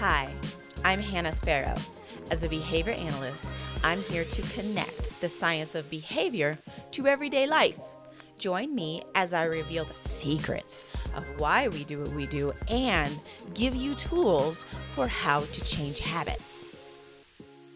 Hi, 0.00 0.32
I'm 0.82 0.98
Hannah 0.98 1.30
Sparrow. 1.30 1.74
As 2.30 2.42
a 2.42 2.48
behavior 2.48 2.94
analyst, 2.94 3.52
I'm 3.84 4.02
here 4.04 4.24
to 4.24 4.42
connect 4.54 5.20
the 5.20 5.28
science 5.28 5.74
of 5.74 5.90
behavior 5.90 6.56
to 6.92 7.06
everyday 7.06 7.46
life. 7.46 7.76
Join 8.38 8.74
me 8.74 9.02
as 9.14 9.34
I 9.34 9.44
reveal 9.44 9.84
the 9.84 9.98
secrets 9.98 10.90
of 11.14 11.22
why 11.38 11.68
we 11.68 11.84
do 11.84 12.00
what 12.00 12.12
we 12.12 12.26
do 12.26 12.54
and 12.68 13.20
give 13.52 13.74
you 13.74 13.94
tools 13.94 14.64
for 14.94 15.06
how 15.06 15.40
to 15.40 15.60
change 15.60 15.98
habits. 15.98 16.64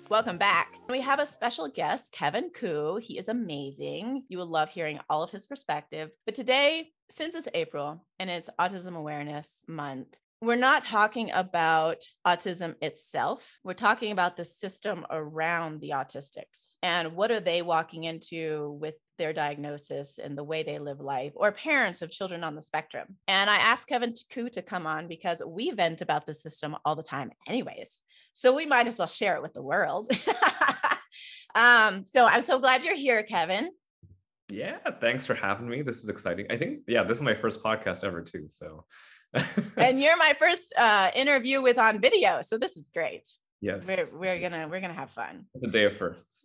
Welcome 0.08 0.38
back. 0.38 0.76
We 0.88 1.02
have 1.02 1.18
a 1.18 1.26
special 1.26 1.68
guest, 1.68 2.12
Kevin 2.12 2.48
Koo. 2.48 2.96
He 2.96 3.18
is 3.18 3.28
amazing. 3.28 4.24
You 4.28 4.38
will 4.38 4.46
love 4.46 4.70
hearing 4.70 4.98
all 5.10 5.22
of 5.22 5.30
his 5.30 5.44
perspective. 5.44 6.10
But 6.24 6.36
today, 6.36 6.92
since 7.10 7.34
it's 7.34 7.48
April 7.52 8.02
and 8.18 8.30
it's 8.30 8.48
Autism 8.58 8.96
Awareness 8.96 9.66
Month, 9.68 10.16
we're 10.44 10.56
not 10.56 10.84
talking 10.84 11.30
about 11.32 12.04
autism 12.26 12.74
itself. 12.82 13.58
We're 13.64 13.74
talking 13.74 14.12
about 14.12 14.36
the 14.36 14.44
system 14.44 15.06
around 15.10 15.80
the 15.80 15.90
autistics 15.90 16.74
and 16.82 17.14
what 17.16 17.30
are 17.30 17.40
they 17.40 17.62
walking 17.62 18.04
into 18.04 18.76
with 18.80 18.94
their 19.18 19.32
diagnosis 19.32 20.18
and 20.18 20.36
the 20.36 20.44
way 20.44 20.62
they 20.62 20.78
live 20.78 21.00
life, 21.00 21.32
or 21.36 21.52
parents 21.52 22.02
of 22.02 22.10
children 22.10 22.42
on 22.42 22.54
the 22.54 22.62
spectrum. 22.62 23.16
And 23.28 23.48
I 23.48 23.56
asked 23.56 23.88
Kevin 23.88 24.14
Koo 24.32 24.48
to 24.50 24.62
come 24.62 24.86
on 24.86 25.08
because 25.08 25.40
we 25.46 25.70
vent 25.70 26.00
about 26.00 26.26
the 26.26 26.34
system 26.34 26.76
all 26.84 26.96
the 26.96 27.02
time, 27.02 27.30
anyways. 27.46 28.00
So 28.32 28.54
we 28.54 28.66
might 28.66 28.88
as 28.88 28.98
well 28.98 29.08
share 29.08 29.36
it 29.36 29.42
with 29.42 29.54
the 29.54 29.62
world. 29.62 30.10
um, 31.54 32.04
so 32.04 32.24
I'm 32.24 32.42
so 32.42 32.58
glad 32.58 32.84
you're 32.84 32.96
here, 32.96 33.22
Kevin. 33.22 33.70
Yeah, 34.50 34.78
thanks 35.00 35.24
for 35.24 35.34
having 35.34 35.68
me. 35.68 35.82
This 35.82 36.02
is 36.02 36.08
exciting. 36.08 36.46
I 36.50 36.56
think, 36.56 36.80
yeah, 36.86 37.02
this 37.02 37.16
is 37.16 37.22
my 37.22 37.34
first 37.34 37.62
podcast 37.62 38.04
ever, 38.04 38.20
too. 38.20 38.46
So, 38.48 38.84
and 39.76 40.00
you're 40.00 40.16
my 40.16 40.34
first 40.38 40.72
uh, 40.76 41.10
interview 41.14 41.62
with 41.62 41.78
on 41.78 42.00
video. 42.00 42.42
So 42.42 42.58
this 42.58 42.76
is 42.76 42.90
great. 42.92 43.28
Yes. 43.60 43.86
We're, 43.86 44.18
we're 44.18 44.40
gonna 44.40 44.68
we're 44.68 44.80
gonna 44.80 44.92
have 44.92 45.10
fun. 45.12 45.46
It's 45.54 45.66
a 45.66 45.70
day 45.70 45.84
of 45.84 45.96
firsts. 45.96 46.44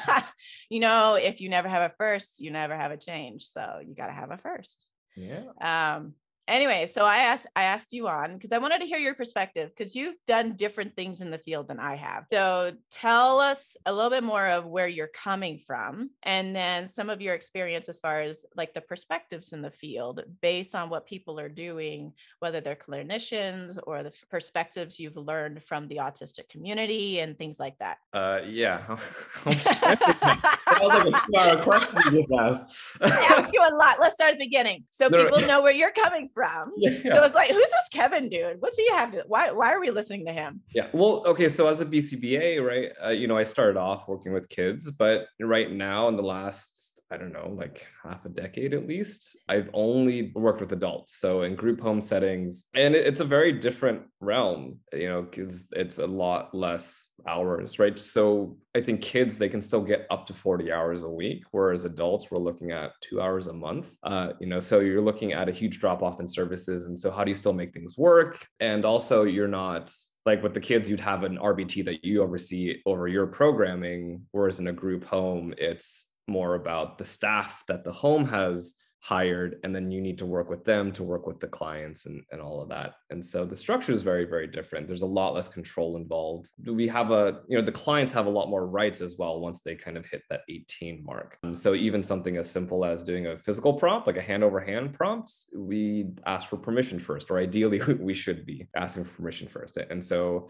you 0.68 0.80
know, 0.80 1.14
if 1.14 1.40
you 1.40 1.48
never 1.48 1.68
have 1.68 1.90
a 1.90 1.94
first, 1.96 2.40
you 2.40 2.50
never 2.50 2.76
have 2.76 2.90
a 2.90 2.96
change. 2.96 3.44
So 3.44 3.80
you 3.86 3.94
gotta 3.94 4.12
have 4.12 4.30
a 4.30 4.38
first. 4.38 4.84
Yeah. 5.16 5.44
Um, 5.60 6.14
anyway, 6.48 6.86
so 6.86 7.04
I 7.04 7.18
asked 7.18 7.46
I 7.54 7.64
asked 7.64 7.92
you 7.92 8.08
on 8.08 8.34
because 8.34 8.52
I 8.52 8.58
wanted 8.58 8.80
to 8.80 8.86
hear 8.86 8.98
your 8.98 9.14
perspective 9.14 9.70
because 9.76 9.94
you've 9.94 10.16
done 10.26 10.56
different 10.56 10.96
things 10.96 11.20
in 11.20 11.30
the 11.30 11.38
field 11.38 11.68
than 11.68 11.78
I 11.78 11.96
have. 11.96 12.24
So 12.32 12.72
tell 12.90 13.38
us 13.38 13.76
a 13.86 13.92
little 13.92 14.10
bit 14.10 14.24
more 14.24 14.46
of 14.46 14.66
where 14.66 14.88
you're 14.88 15.08
coming 15.08 15.58
from 15.58 16.10
and 16.22 16.56
then 16.56 16.88
some 16.88 17.10
of 17.10 17.20
your 17.20 17.34
experience 17.34 17.88
as 17.88 17.98
far 17.98 18.20
as 18.20 18.44
like 18.56 18.74
the 18.74 18.80
perspectives 18.80 19.52
in 19.52 19.62
the 19.62 19.70
field 19.70 20.22
based 20.40 20.74
on 20.74 20.90
what 20.90 21.06
people 21.06 21.38
are 21.38 21.48
doing, 21.48 22.12
whether 22.40 22.60
they're 22.60 22.76
clinicians 22.76 23.78
or 23.86 24.02
the 24.02 24.12
perspectives 24.30 24.98
you've 24.98 25.16
learned 25.16 25.62
from 25.62 25.86
the 25.88 25.96
autistic 25.96 26.48
community 26.48 27.20
and 27.20 27.38
things 27.38 27.60
like 27.60 27.78
that. 27.78 27.98
Uh 28.12 28.40
yeah. 28.46 28.96
like 30.86 31.06
a 31.06 31.10
two-hour 31.26 31.62
question 31.62 32.00
you 32.06 32.18
just 32.18 32.30
asked. 32.38 32.96
I 33.00 33.08
asked 33.36 33.52
you 33.52 33.60
a 33.60 33.74
lot. 33.74 33.96
Let's 34.00 34.14
start 34.14 34.32
at 34.32 34.38
the 34.38 34.44
beginning 34.44 34.84
so 34.90 35.08
No, 35.08 35.24
people 35.24 35.40
know 35.46 35.62
where 35.62 35.72
you're 35.72 35.92
coming 35.92 36.28
from. 36.32 36.72
Yeah. 36.76 36.90
So 37.14 37.24
it's 37.24 37.34
like, 37.34 37.48
who's 37.48 37.56
this 37.56 37.88
Kevin 37.92 38.28
dude? 38.28 38.60
What's 38.60 38.76
he 38.76 38.88
have 38.90 39.10
to? 39.12 39.24
Why 39.26 39.50
why 39.50 39.72
are 39.72 39.80
we 39.80 39.90
listening 39.90 40.24
to 40.26 40.32
him? 40.32 40.60
Yeah. 40.74 40.86
Well, 40.92 41.22
okay. 41.26 41.48
So 41.48 41.66
as 41.66 41.80
a 41.80 41.86
BCBA, 41.86 42.64
right, 42.64 42.90
uh, 43.04 43.10
you 43.10 43.26
know, 43.26 43.36
I 43.36 43.42
started 43.42 43.76
off 43.78 44.06
working 44.08 44.32
with 44.32 44.48
kids, 44.48 44.90
but 44.92 45.26
right 45.40 45.70
now 45.72 46.08
in 46.08 46.16
the 46.16 46.22
last, 46.22 47.00
I 47.10 47.16
don't 47.16 47.32
know, 47.32 47.54
like 47.56 47.86
half 48.04 48.24
a 48.24 48.28
decade 48.28 48.74
at 48.74 48.86
least, 48.86 49.36
I've 49.48 49.70
only 49.72 50.32
worked 50.34 50.60
with 50.60 50.72
adults. 50.72 51.16
So 51.16 51.42
in 51.42 51.54
group 51.56 51.80
home 51.80 52.00
settings, 52.00 52.66
and 52.74 52.94
it- 52.94 53.06
it's 53.06 53.20
a 53.20 53.24
very 53.24 53.52
different 53.52 54.02
realm, 54.20 54.78
you 54.92 55.08
know, 55.08 55.22
because 55.22 55.68
it's 55.72 55.98
a 55.98 56.06
lot 56.06 56.54
less 56.54 57.08
hours, 57.26 57.78
right? 57.78 57.98
So 57.98 58.56
I 58.78 58.80
think 58.80 59.00
kids, 59.00 59.38
they 59.38 59.48
can 59.48 59.60
still 59.60 59.82
get 59.82 60.06
up 60.08 60.24
to 60.28 60.32
40 60.32 60.70
hours 60.70 61.02
a 61.02 61.08
week, 61.08 61.42
whereas 61.50 61.84
adults, 61.84 62.30
we're 62.30 62.40
looking 62.40 62.70
at 62.70 62.92
two 63.00 63.20
hours 63.20 63.48
a 63.48 63.52
month. 63.52 63.96
Uh, 64.04 64.34
you 64.38 64.46
know, 64.46 64.60
so 64.60 64.78
you're 64.78 65.02
looking 65.02 65.32
at 65.32 65.48
a 65.48 65.52
huge 65.52 65.80
drop 65.80 66.00
off 66.00 66.20
in 66.20 66.28
services. 66.28 66.84
And 66.84 66.96
so 66.96 67.10
how 67.10 67.24
do 67.24 67.30
you 67.32 67.34
still 67.34 67.52
make 67.52 67.74
things 67.74 67.98
work? 67.98 68.46
And 68.60 68.84
also 68.84 69.24
you're 69.24 69.48
not 69.48 69.92
like 70.24 70.44
with 70.44 70.54
the 70.54 70.60
kids, 70.60 70.88
you'd 70.88 71.00
have 71.00 71.24
an 71.24 71.38
RBT 71.38 71.84
that 71.86 72.04
you 72.04 72.22
oversee 72.22 72.80
over 72.86 73.08
your 73.08 73.26
programming, 73.26 74.22
whereas 74.30 74.60
in 74.60 74.68
a 74.68 74.72
group 74.72 75.04
home, 75.04 75.52
it's 75.58 76.06
more 76.28 76.54
about 76.54 76.98
the 76.98 77.04
staff 77.04 77.64
that 77.66 77.82
the 77.82 77.92
home 77.92 78.26
has 78.26 78.74
hired 79.00 79.60
and 79.62 79.74
then 79.74 79.90
you 79.90 80.00
need 80.00 80.18
to 80.18 80.26
work 80.26 80.50
with 80.50 80.64
them 80.64 80.90
to 80.90 81.04
work 81.04 81.26
with 81.26 81.38
the 81.38 81.46
clients 81.46 82.06
and, 82.06 82.22
and 82.32 82.40
all 82.40 82.60
of 82.60 82.68
that. 82.68 82.94
And 83.10 83.24
so 83.24 83.44
the 83.44 83.54
structure 83.54 83.92
is 83.92 84.02
very 84.02 84.24
very 84.24 84.46
different. 84.46 84.86
There's 84.86 85.02
a 85.02 85.06
lot 85.06 85.34
less 85.34 85.48
control 85.48 85.96
involved. 85.96 86.50
We 86.66 86.88
have 86.88 87.10
a 87.10 87.40
you 87.48 87.56
know 87.56 87.64
the 87.64 87.72
clients 87.72 88.12
have 88.12 88.26
a 88.26 88.30
lot 88.30 88.48
more 88.48 88.66
rights 88.66 89.00
as 89.00 89.16
well 89.16 89.40
once 89.40 89.60
they 89.60 89.76
kind 89.76 89.96
of 89.96 90.06
hit 90.06 90.22
that 90.30 90.40
18 90.48 91.04
mark. 91.04 91.38
Um, 91.44 91.54
so 91.54 91.74
even 91.74 92.02
something 92.02 92.36
as 92.36 92.50
simple 92.50 92.84
as 92.84 93.02
doing 93.02 93.26
a 93.26 93.38
physical 93.38 93.72
prompt 93.72 94.06
like 94.06 94.16
a 94.16 94.22
hand 94.22 94.42
over 94.42 94.60
hand 94.60 94.94
prompt 94.94 95.32
we 95.56 96.06
ask 96.26 96.48
for 96.48 96.56
permission 96.56 96.98
first 96.98 97.30
or 97.30 97.38
ideally 97.38 97.80
we 98.00 98.14
should 98.14 98.44
be 98.44 98.68
asking 98.74 99.04
for 99.04 99.14
permission 99.14 99.48
first. 99.48 99.76
And 99.76 100.04
so 100.04 100.48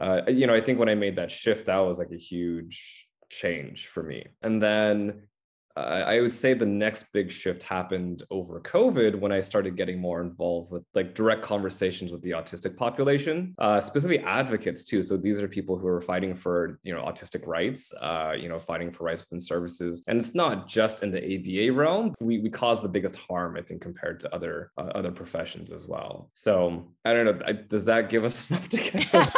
uh, 0.00 0.22
you 0.28 0.46
know 0.46 0.54
i 0.54 0.60
think 0.60 0.78
when 0.78 0.88
i 0.88 0.94
made 0.94 1.16
that 1.16 1.30
shift 1.30 1.66
that 1.66 1.78
was 1.78 1.98
like 1.98 2.10
a 2.12 2.16
huge 2.16 3.06
change 3.32 3.86
for 3.86 4.02
me. 4.02 4.26
And 4.42 4.62
then 4.62 5.22
uh, 5.76 6.04
I 6.06 6.20
would 6.20 6.32
say 6.32 6.54
the 6.54 6.66
next 6.66 7.12
big 7.12 7.30
shift 7.30 7.62
happened 7.62 8.22
over 8.30 8.60
COVID 8.60 9.18
when 9.18 9.32
I 9.32 9.40
started 9.40 9.76
getting 9.76 9.98
more 9.98 10.20
involved 10.20 10.70
with 10.70 10.84
like 10.94 11.14
direct 11.14 11.42
conversations 11.42 12.12
with 12.12 12.22
the 12.22 12.30
autistic 12.30 12.76
population, 12.76 13.54
uh, 13.58 13.80
specifically 13.80 14.24
advocates 14.24 14.84
too. 14.84 15.02
So 15.02 15.16
these 15.16 15.42
are 15.42 15.48
people 15.48 15.78
who 15.78 15.86
are 15.86 16.00
fighting 16.00 16.34
for 16.34 16.78
you 16.82 16.94
know 16.94 17.02
autistic 17.02 17.46
rights, 17.46 17.92
uh, 18.00 18.34
you 18.38 18.48
know, 18.48 18.58
fighting 18.58 18.90
for 18.90 19.04
rights 19.04 19.22
within 19.22 19.40
services, 19.40 20.02
and 20.06 20.18
it's 20.18 20.34
not 20.34 20.68
just 20.68 21.02
in 21.02 21.10
the 21.10 21.22
ABA 21.22 21.72
realm. 21.72 22.14
We 22.20 22.40
we 22.40 22.50
cause 22.50 22.82
the 22.82 22.88
biggest 22.88 23.16
harm, 23.16 23.56
I 23.56 23.62
think, 23.62 23.80
compared 23.82 24.20
to 24.20 24.34
other 24.34 24.72
uh, 24.76 24.90
other 24.94 25.10
professions 25.10 25.72
as 25.72 25.86
well. 25.86 26.30
So 26.34 26.86
I 27.04 27.12
don't 27.12 27.26
know. 27.26 27.44
I, 27.46 27.52
does 27.52 27.84
that 27.86 28.10
give 28.10 28.24
us 28.24 28.50
enough 28.50 28.68
to 28.70 28.76
of 29.18 29.32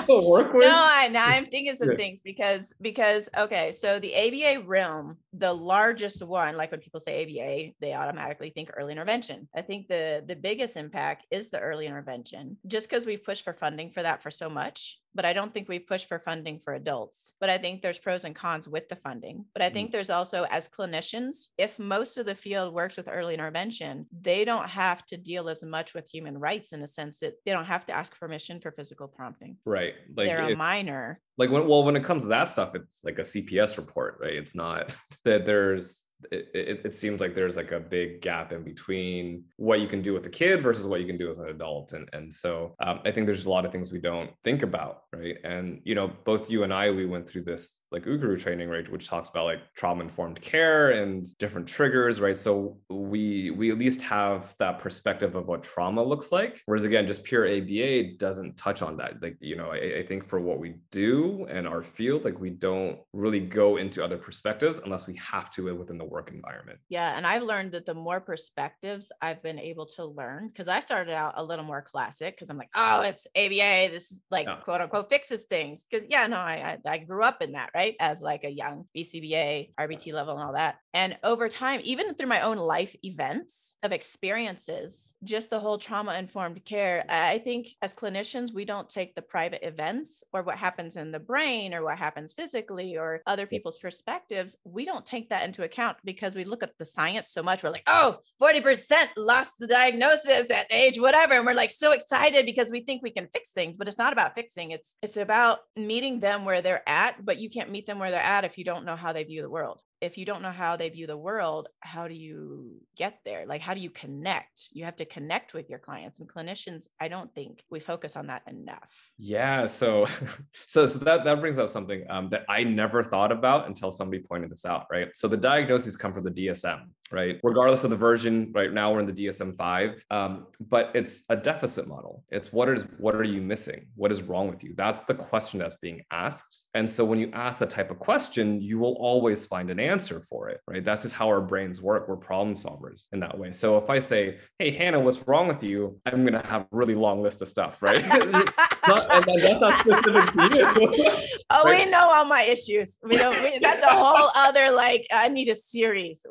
work 0.08 0.52
with? 0.52 0.64
No, 0.64 0.74
I, 0.74 1.08
now 1.08 1.26
I'm 1.26 1.46
thinking 1.46 1.74
some 1.74 1.96
things 1.96 2.20
because 2.20 2.72
because 2.80 3.28
okay, 3.36 3.72
so 3.72 3.98
the 3.98 4.14
ABA 4.14 4.66
realm, 4.66 5.16
the 5.32 5.52
largest 5.52 6.22
one, 6.22 6.56
like 6.56 6.70
when 6.70 6.80
people 6.80 7.00
say 7.00 7.22
ABA, 7.22 7.74
they 7.80 7.94
automatically 7.94 8.50
think 8.50 8.70
early 8.76 8.92
intervention. 8.92 9.48
I 9.54 9.62
think 9.62 9.88
the 9.88 10.24
the 10.26 10.36
biggest 10.36 10.76
impact 10.76 11.26
is 11.30 11.50
the 11.50 11.60
early 11.60 11.86
intervention, 11.86 12.56
just 12.66 12.88
because 12.88 13.06
we've 13.06 13.24
pushed 13.24 13.44
for 13.44 13.54
funding 13.54 13.90
for 13.90 14.02
that 14.02 14.22
for 14.22 14.30
so 14.30 14.48
much. 14.48 14.98
But 15.14 15.24
I 15.24 15.32
don't 15.32 15.52
think 15.52 15.68
we've 15.68 15.86
pushed 15.86 16.08
for 16.08 16.18
funding 16.18 16.58
for 16.58 16.72
adults. 16.74 17.34
But 17.40 17.50
I 17.50 17.58
think 17.58 17.82
there's 17.82 17.98
pros 17.98 18.24
and 18.24 18.34
cons 18.34 18.66
with 18.68 18.88
the 18.88 18.96
funding. 18.96 19.44
But 19.52 19.62
I 19.62 19.70
Mhm. 19.70 19.72
think 19.72 19.92
there's 19.92 20.10
also, 20.10 20.44
as 20.44 20.68
clinicians, 20.68 21.48
if 21.58 21.78
most 21.78 22.16
of 22.18 22.26
the 22.26 22.34
field 22.34 22.72
works 22.74 22.96
with 22.96 23.08
early 23.08 23.34
intervention, 23.34 24.06
they 24.12 24.44
don't 24.44 24.68
have 24.68 25.04
to 25.06 25.16
deal 25.16 25.48
as 25.48 25.62
much 25.62 25.94
with 25.94 26.08
human 26.08 26.38
rights 26.38 26.72
in 26.72 26.82
a 26.82 26.86
sense 26.86 27.18
that 27.20 27.34
they 27.44 27.52
don't 27.52 27.66
have 27.66 27.86
to 27.86 27.92
ask 27.94 28.18
permission 28.18 28.60
for 28.60 28.72
physical 28.72 29.08
prompting. 29.08 29.58
Right. 29.66 29.94
Like 30.16 30.28
They're 30.28 30.50
a 30.52 30.56
minor. 30.56 31.20
like 31.38 31.50
when 31.50 31.66
well 31.66 31.82
when 31.84 31.96
it 31.96 32.04
comes 32.04 32.22
to 32.24 32.28
that 32.28 32.48
stuff 32.50 32.74
it's 32.74 33.02
like 33.04 33.18
a 33.18 33.22
cps 33.22 33.78
report 33.78 34.18
right 34.20 34.34
it's 34.34 34.54
not 34.54 34.94
that 35.24 35.46
there's 35.46 36.04
it, 36.30 36.48
it, 36.54 36.80
it 36.84 36.94
seems 36.94 37.20
like 37.20 37.34
there's 37.34 37.56
like 37.56 37.72
a 37.72 37.80
big 37.80 38.20
gap 38.20 38.52
in 38.52 38.62
between 38.62 39.44
what 39.56 39.80
you 39.80 39.88
can 39.88 40.02
do 40.02 40.12
with 40.12 40.26
a 40.26 40.30
kid 40.30 40.62
versus 40.62 40.86
what 40.86 41.00
you 41.00 41.06
can 41.06 41.18
do 41.18 41.28
with 41.28 41.38
an 41.38 41.48
adult. 41.48 41.92
And 41.92 42.08
and 42.12 42.32
so 42.32 42.74
um, 42.80 43.00
i 43.04 43.10
think 43.10 43.26
there's 43.26 43.46
a 43.46 43.50
lot 43.50 43.64
of 43.64 43.72
things 43.72 43.92
we 43.92 44.00
don't 44.00 44.30
think 44.42 44.62
about 44.62 45.02
right? 45.12 45.36
And 45.44 45.80
you 45.84 45.94
know 45.94 46.12
both 46.24 46.50
you 46.50 46.64
and 46.64 46.72
i 46.72 46.90
we 46.90 47.06
went 47.06 47.28
through 47.28 47.42
this 47.42 47.82
like 47.90 48.04
Ukeru 48.04 48.40
training 48.40 48.68
right 48.68 48.90
which 48.90 49.08
talks 49.08 49.28
about 49.28 49.44
like 49.44 49.60
trauma 49.74 50.02
informed 50.02 50.40
care 50.40 50.90
and 50.90 51.26
different 51.38 51.66
triggers 51.66 52.20
right? 52.20 52.38
So 52.38 52.78
we 52.88 53.50
we 53.50 53.70
at 53.70 53.78
least 53.78 54.02
have 54.02 54.54
that 54.58 54.78
perspective 54.78 55.34
of 55.34 55.46
what 55.46 55.62
trauma 55.62 56.02
looks 56.02 56.32
like. 56.32 56.60
Whereas 56.66 56.84
again 56.84 57.06
just 57.06 57.24
pure 57.24 57.46
aba 57.46 58.14
doesn't 58.18 58.56
touch 58.56 58.82
on 58.82 58.96
that. 58.98 59.22
Like 59.22 59.36
you 59.40 59.56
know 59.56 59.70
I, 59.70 59.98
I 59.98 60.02
think 60.02 60.28
for 60.28 60.40
what 60.40 60.58
we 60.58 60.76
do 60.90 61.46
and 61.48 61.66
our 61.66 61.82
field 61.82 62.24
like 62.24 62.38
we 62.38 62.50
don't 62.50 62.98
really 63.12 63.40
go 63.40 63.76
into 63.76 64.04
other 64.04 64.18
perspectives 64.18 64.80
unless 64.84 65.06
we 65.06 65.16
have 65.16 65.50
to 65.50 65.62
within 65.76 65.98
the 65.98 66.04
work 66.12 66.30
environment 66.30 66.80
Yeah. 66.88 67.16
And 67.16 67.26
I've 67.26 67.42
learned 67.42 67.72
that 67.72 67.86
the 67.86 67.94
more 67.94 68.20
perspectives 68.20 69.10
I've 69.22 69.42
been 69.42 69.58
able 69.58 69.86
to 69.96 70.04
learn, 70.04 70.48
because 70.48 70.68
I 70.68 70.80
started 70.80 71.12
out 71.14 71.34
a 71.36 71.44
little 71.44 71.64
more 71.64 71.80
classic, 71.82 72.36
because 72.36 72.50
I'm 72.50 72.58
like, 72.58 72.68
oh, 72.76 73.00
it's 73.00 73.26
ABA. 73.34 73.90
This 73.92 74.10
is 74.12 74.22
like 74.30 74.46
Yeah. 74.46 74.60
quote 74.60 74.80
unquote 74.82 75.08
fixes 75.08 75.44
things. 75.44 75.86
Because 75.90 76.06
yeah, 76.10 76.26
no, 76.26 76.36
I, 76.36 76.78
I 76.86 76.90
I 76.94 76.98
grew 76.98 77.22
up 77.24 77.40
in 77.42 77.52
that, 77.52 77.70
right? 77.74 77.96
As 78.00 78.20
like 78.20 78.44
a 78.44 78.50
young 78.50 78.88
BCBA, 78.94 79.72
RBT 79.78 80.12
level 80.12 80.34
and 80.34 80.42
all 80.42 80.52
that. 80.54 80.76
And 80.94 81.18
over 81.22 81.48
time, 81.48 81.80
even 81.84 82.14
through 82.14 82.26
my 82.28 82.42
own 82.42 82.58
life 82.58 82.94
events 83.02 83.74
of 83.82 83.92
experiences, 83.92 85.14
just 85.24 85.50
the 85.50 85.60
whole 85.60 85.78
trauma 85.78 86.14
informed 86.14 86.64
care, 86.64 87.04
I 87.08 87.32
I 87.32 87.38
think 87.38 87.68
as 87.80 87.94
clinicians, 87.94 88.52
we 88.52 88.64
don't 88.66 88.90
take 88.90 89.14
the 89.14 89.22
private 89.22 89.66
events 89.66 90.22
or 90.32 90.42
what 90.42 90.58
happens 90.58 90.96
in 90.96 91.12
the 91.12 91.18
brain 91.20 91.72
or 91.74 91.82
what 91.82 91.98
happens 91.98 92.34
physically 92.34 92.96
or 92.96 93.22
other 93.26 93.46
people's 93.46 93.78
perspectives. 93.78 94.56
We 94.64 94.84
don't 94.84 95.06
take 95.06 95.30
that 95.30 95.44
into 95.44 95.62
account 95.64 95.98
because 96.04 96.34
we 96.34 96.44
look 96.44 96.62
at 96.62 96.76
the 96.78 96.84
science 96.84 97.28
so 97.28 97.42
much. 97.42 97.62
We're 97.62 97.70
like, 97.70 97.84
oh, 97.86 98.18
40% 98.40 99.08
lost 99.16 99.52
the 99.58 99.66
diagnosis 99.66 100.50
at 100.50 100.66
age 100.70 100.98
whatever. 100.98 101.34
And 101.34 101.46
we're 101.46 101.54
like 101.54 101.70
so 101.70 101.92
excited 101.92 102.46
because 102.46 102.70
we 102.70 102.80
think 102.80 103.02
we 103.02 103.10
can 103.10 103.28
fix 103.28 103.50
things, 103.50 103.76
but 103.76 103.88
it's 103.88 103.98
not 103.98 104.12
about 104.12 104.34
fixing. 104.34 104.70
It's 104.70 104.96
it's 105.02 105.16
about 105.16 105.60
meeting 105.76 106.20
them 106.20 106.44
where 106.44 106.62
they're 106.62 106.88
at, 106.88 107.24
but 107.24 107.38
you 107.38 107.50
can't 107.50 107.70
meet 107.70 107.86
them 107.86 107.98
where 107.98 108.10
they're 108.10 108.20
at 108.20 108.44
if 108.44 108.58
you 108.58 108.64
don't 108.64 108.84
know 108.84 108.96
how 108.96 109.12
they 109.12 109.24
view 109.24 109.42
the 109.42 109.50
world 109.50 109.80
if 110.02 110.18
you 110.18 110.24
don't 110.24 110.42
know 110.42 110.50
how 110.50 110.74
they 110.74 110.88
view 110.88 111.06
the 111.06 111.16
world, 111.16 111.68
how 111.78 112.08
do 112.08 112.14
you 112.14 112.72
get 112.96 113.20
there? 113.24 113.46
Like, 113.46 113.60
how 113.60 113.72
do 113.72 113.80
you 113.80 113.88
connect? 113.88 114.70
You 114.72 114.84
have 114.84 114.96
to 114.96 115.04
connect 115.04 115.54
with 115.54 115.70
your 115.70 115.78
clients 115.78 116.18
and 116.18 116.28
clinicians. 116.28 116.88
I 117.00 117.06
don't 117.06 117.32
think 117.36 117.62
we 117.70 117.78
focus 117.78 118.16
on 118.16 118.26
that 118.26 118.42
enough. 118.48 119.12
Yeah. 119.16 119.68
So, 119.68 120.06
so, 120.66 120.86
so 120.86 120.98
that, 120.98 121.24
that 121.24 121.40
brings 121.40 121.60
up 121.60 121.68
something 121.68 122.04
um, 122.10 122.28
that 122.30 122.44
I 122.48 122.64
never 122.64 123.04
thought 123.04 123.30
about 123.30 123.68
until 123.68 123.92
somebody 123.92 124.24
pointed 124.24 124.50
this 124.50 124.66
out, 124.66 124.86
right? 124.90 125.08
So 125.14 125.28
the 125.28 125.36
diagnoses 125.36 125.96
come 125.96 126.12
from 126.12 126.24
the 126.24 126.32
DSM, 126.32 126.80
right? 127.12 127.38
Regardless 127.44 127.84
of 127.84 127.90
the 127.90 127.96
version, 127.96 128.50
right 128.52 128.72
now 128.72 128.92
we're 128.92 129.00
in 129.00 129.06
the 129.06 129.12
DSM 129.12 129.56
five, 129.56 130.02
um, 130.10 130.48
but 130.68 130.90
it's 130.94 131.22
a 131.28 131.36
deficit 131.36 131.86
model. 131.86 132.24
It's 132.30 132.52
what 132.52 132.68
is, 132.68 132.86
what 132.98 133.14
are 133.14 133.22
you 133.22 133.40
missing? 133.40 133.86
What 133.94 134.10
is 134.10 134.20
wrong 134.20 134.48
with 134.48 134.64
you? 134.64 134.74
That's 134.76 135.02
the 135.02 135.14
question 135.14 135.60
that's 135.60 135.76
being 135.76 136.02
asked. 136.10 136.66
And 136.74 136.90
so 136.90 137.04
when 137.04 137.20
you 137.20 137.30
ask 137.32 137.60
that 137.60 137.70
type 137.70 137.92
of 137.92 138.00
question, 138.00 138.60
you 138.60 138.80
will 138.80 138.96
always 138.98 139.46
find 139.46 139.70
an 139.70 139.78
answer 139.78 139.91
answer 139.92 140.20
for 140.20 140.48
it, 140.48 140.60
right? 140.66 140.84
That's 140.84 141.02
just 141.02 141.14
how 141.14 141.28
our 141.28 141.40
brains 141.40 141.80
work. 141.80 142.08
We're 142.08 142.16
problem 142.16 142.56
solvers 142.56 143.12
in 143.12 143.20
that 143.20 143.38
way. 143.38 143.52
So 143.52 143.78
if 143.78 143.90
I 143.90 143.98
say, 143.98 144.38
hey, 144.58 144.70
Hannah, 144.70 144.98
what's 144.98 145.26
wrong 145.28 145.46
with 145.46 145.62
you? 145.62 146.00
I'm 146.06 146.24
going 146.26 146.40
to 146.40 146.46
have 146.46 146.62
a 146.62 146.66
really 146.70 146.94
long 146.94 147.22
list 147.22 147.42
of 147.42 147.48
stuff, 147.48 147.82
right? 147.82 148.02
not, 148.88 149.12
and 149.12 149.42
that's 149.42 149.60
not 149.60 149.74
specific 149.78 150.32
to 150.32 150.56
you. 150.56 150.64
oh, 151.50 151.64
right? 151.64 151.84
we 151.84 151.90
know 151.90 152.08
all 152.10 152.24
my 152.24 152.42
issues. 152.42 152.98
We 153.02 153.16
don't, 153.18 153.40
we, 153.42 153.58
that's 153.60 153.84
a 153.84 153.88
whole 153.88 154.30
other, 154.34 154.72
like, 154.72 155.06
I 155.12 155.28
need 155.28 155.48
a 155.48 155.54
series. 155.54 156.24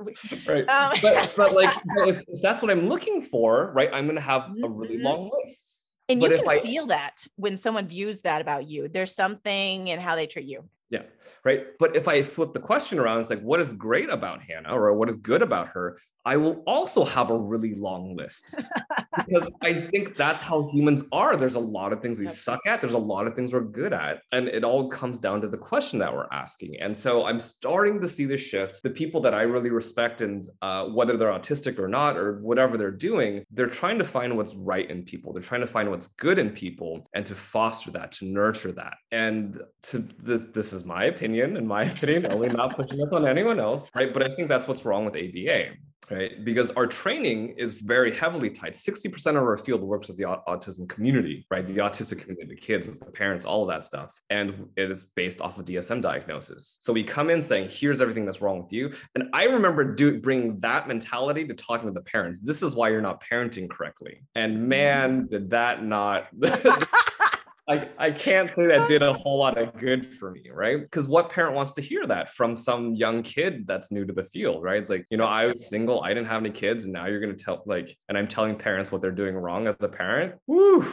right. 0.48 0.68
Um, 0.68 0.98
but, 1.02 1.34
but 1.38 1.54
like, 1.54 1.70
if 2.08 2.24
that's 2.42 2.62
what 2.62 2.72
I'm 2.72 2.90
looking 2.90 3.22
for, 3.22 3.72
right? 3.74 3.90
I'm 3.94 4.06
going 4.06 4.16
to 4.16 4.22
have 4.22 4.50
a 4.64 4.70
really 4.70 4.96
mm-hmm. 4.96 5.06
long 5.06 5.32
list. 5.44 5.78
And 6.10 6.20
but 6.20 6.32
you 6.32 6.38
can 6.38 6.50
I, 6.50 6.60
feel 6.60 6.88
that 6.88 7.24
when 7.36 7.56
someone 7.56 7.88
views 7.88 8.22
that 8.24 8.42
about 8.42 8.68
you. 8.68 8.90
There's 8.90 9.16
something 9.16 9.88
in 9.88 10.00
how 10.00 10.16
they 10.16 10.28
treat 10.28 10.46
you. 10.46 10.66
Yeah. 10.90 11.04
Right. 11.44 11.68
But 11.80 11.96
if 11.96 12.08
I 12.08 12.24
flip 12.24 12.54
the 12.54 12.60
question 12.60 13.00
around, 13.00 13.20
it's 13.20 13.30
like, 13.30 13.42
what 13.42 13.60
is 13.60 13.74
great 13.74 14.10
about 14.10 14.42
Hannah 14.42 14.74
or 14.74 14.94
what 14.94 15.10
is 15.10 15.16
good 15.16 15.42
about 15.42 15.70
her? 15.70 15.98
I 16.24 16.38
will 16.38 16.64
also 16.68 17.04
have 17.04 17.32
a 17.32 17.38
really 17.38 17.74
long 17.74 18.16
list 18.16 18.56
because 19.18 19.50
I 19.64 19.74
think 19.74 20.16
that's 20.16 20.42
how 20.42 20.70
humans 20.70 21.04
are. 21.12 21.36
There's 21.36 21.56
a 21.56 21.60
lot 21.60 21.94
of 21.94 22.02
things 22.02 22.20
we 22.20 22.28
suck 22.28 22.60
at, 22.68 22.80
there's 22.80 22.94
a 22.94 23.00
lot 23.00 23.26
of 23.26 23.36
things 23.36 23.54
we're 23.54 23.62
good 23.62 23.92
at. 23.92 24.22
And 24.32 24.48
it 24.48 24.64
all 24.64 24.88
comes 24.88 25.18
down 25.18 25.42
to 25.42 25.48
the 25.48 25.58
question 25.58 25.98
that 26.00 26.14
we're 26.14 26.28
asking. 26.32 26.80
And 26.80 26.96
so 26.96 27.26
I'm 27.26 27.40
starting 27.40 28.00
to 28.02 28.08
see 28.08 28.26
the 28.26 28.38
shift. 28.38 28.84
The 28.84 28.90
people 28.90 29.22
that 29.22 29.34
I 29.34 29.42
really 29.42 29.72
respect, 29.72 30.22
and 30.22 30.48
uh, 30.62 30.86
whether 30.86 31.18
they're 31.18 31.30
autistic 31.30 31.80
or 31.80 31.88
not, 31.88 32.18
or 32.18 32.40
whatever 32.42 32.78
they're 32.78 32.92
doing, 32.92 33.44
they're 33.52 33.68
trying 33.68 33.98
to 33.98 34.06
find 34.06 34.38
what's 34.38 34.54
right 34.54 34.90
in 34.90 35.04
people. 35.04 35.34
They're 35.34 35.42
trying 35.42 35.62
to 35.62 35.68
find 35.68 35.90
what's 35.90 36.08
good 36.08 36.38
in 36.38 36.52
people 36.52 37.08
and 37.16 37.26
to 37.26 37.36
foster 37.36 37.90
that, 37.92 38.12
to 38.14 38.26
nurture 38.26 38.72
that. 38.74 38.98
And 39.12 39.60
to 39.84 40.00
this, 40.20 40.46
this 40.54 40.74
is 40.74 40.86
my 40.86 41.06
opinion, 41.14 41.58
in 41.58 41.68
my 41.68 41.84
opinion, 41.94 42.32
only 42.32 42.50
not 42.50 42.76
pushing 42.76 42.98
this 42.98 43.12
on 43.12 43.28
anyone 43.28 43.60
else, 43.60 43.90
right? 43.96 44.14
But 44.14 44.24
I 44.24 44.36
think 44.36 44.48
that's 44.48 44.68
what's 44.68 44.86
wrong 44.86 45.06
with 45.06 45.16
ABA 45.16 45.78
right? 46.12 46.44
Because 46.44 46.72
our 46.72 46.86
training 46.86 47.56
is 47.58 47.82
very 47.82 48.16
heavily 48.16 48.50
tied. 48.50 48.74
60% 48.74 49.28
of 49.30 49.38
our 49.38 49.58
field 49.58 49.82
works 49.82 50.08
with 50.08 50.18
the 50.18 50.24
autism 50.24 50.88
community, 50.90 51.46
right? 51.50 51.66
The 51.66 51.78
autistic 51.78 52.20
community, 52.20 52.48
the 52.48 52.56
kids, 52.56 52.88
the 52.88 52.94
parents, 52.94 53.46
all 53.46 53.64
of 53.64 53.70
that 53.70 53.86
stuff. 53.86 54.12
And 54.30 54.68
it 54.76 54.92
is 54.92 55.04
based 55.04 55.42
off 55.42 55.58
of 55.58 55.66
DSM 55.66 56.02
diagnosis. 56.02 56.78
So 56.82 56.92
we 56.92 57.04
come 57.04 57.30
in 57.30 57.42
saying, 57.42 57.70
here's 57.72 58.02
everything 58.02 58.26
that's 58.26 58.42
wrong 58.42 58.62
with 58.62 58.74
you. 58.74 58.92
And 59.16 59.30
I 59.34 59.46
remember 59.46 59.84
do, 59.84 60.20
bringing 60.20 60.60
that 60.60 60.88
mentality 60.88 61.48
to 61.48 61.54
talking 61.54 61.88
to 61.88 61.94
the 61.94 62.02
parents. 62.02 62.42
This 62.42 62.62
is 62.62 62.76
why 62.76 62.90
you're 62.90 63.02
not 63.02 63.24
parenting 63.24 63.70
correctly. 63.70 64.24
And 64.36 64.68
man, 64.68 65.28
did 65.28 65.50
that 65.52 65.84
not. 65.84 66.28
I, 67.68 67.90
I 67.98 68.12
can't 68.12 68.50
say 68.50 68.68
that 68.68 68.88
did 68.88 69.04
a 69.04 69.14
whole 69.14 69.40
lot 69.40 69.58
of 69.58 69.78
good 69.78 70.06
for 70.06 70.32
me, 70.32 70.50
right? 70.52 70.82
Because 70.82 71.08
what 71.08 71.30
parent 71.30 71.56
wants 71.56 71.72
to 71.74 71.82
hear 71.82 72.06
that 72.08 72.32
from 72.32 72.56
some 72.56 72.96
young 72.96 73.22
kid 73.24 73.66
that's 73.68 73.92
new 73.92 74.06
to 74.06 74.14
the 74.14 74.24
field, 74.24 74.64
right? 74.64 74.82
It's 74.82 74.90
like, 74.90 75.06
you 75.10 75.18
know, 75.18 75.26
I 75.26 75.46
was 75.46 75.68
single, 75.68 76.02
I 76.02 76.10
didn't 76.10 76.28
have 76.28 76.42
any 76.42 76.50
kids, 76.50 76.86
and 76.86 76.94
now 76.94 77.06
you're 77.06 77.22
going 77.22 77.36
to 77.36 77.44
tell, 77.44 77.62
like, 77.66 77.96
and 78.10 78.18
I'm 78.18 78.28
telling 78.28 78.58
parents 78.58 78.92
what 78.92 79.02
they're 79.02 79.12
doing 79.12 79.36
wrong 79.36 79.68
as 79.68 79.76
a 79.80 79.88
parent. 79.88 80.36
Woo, 80.48 80.92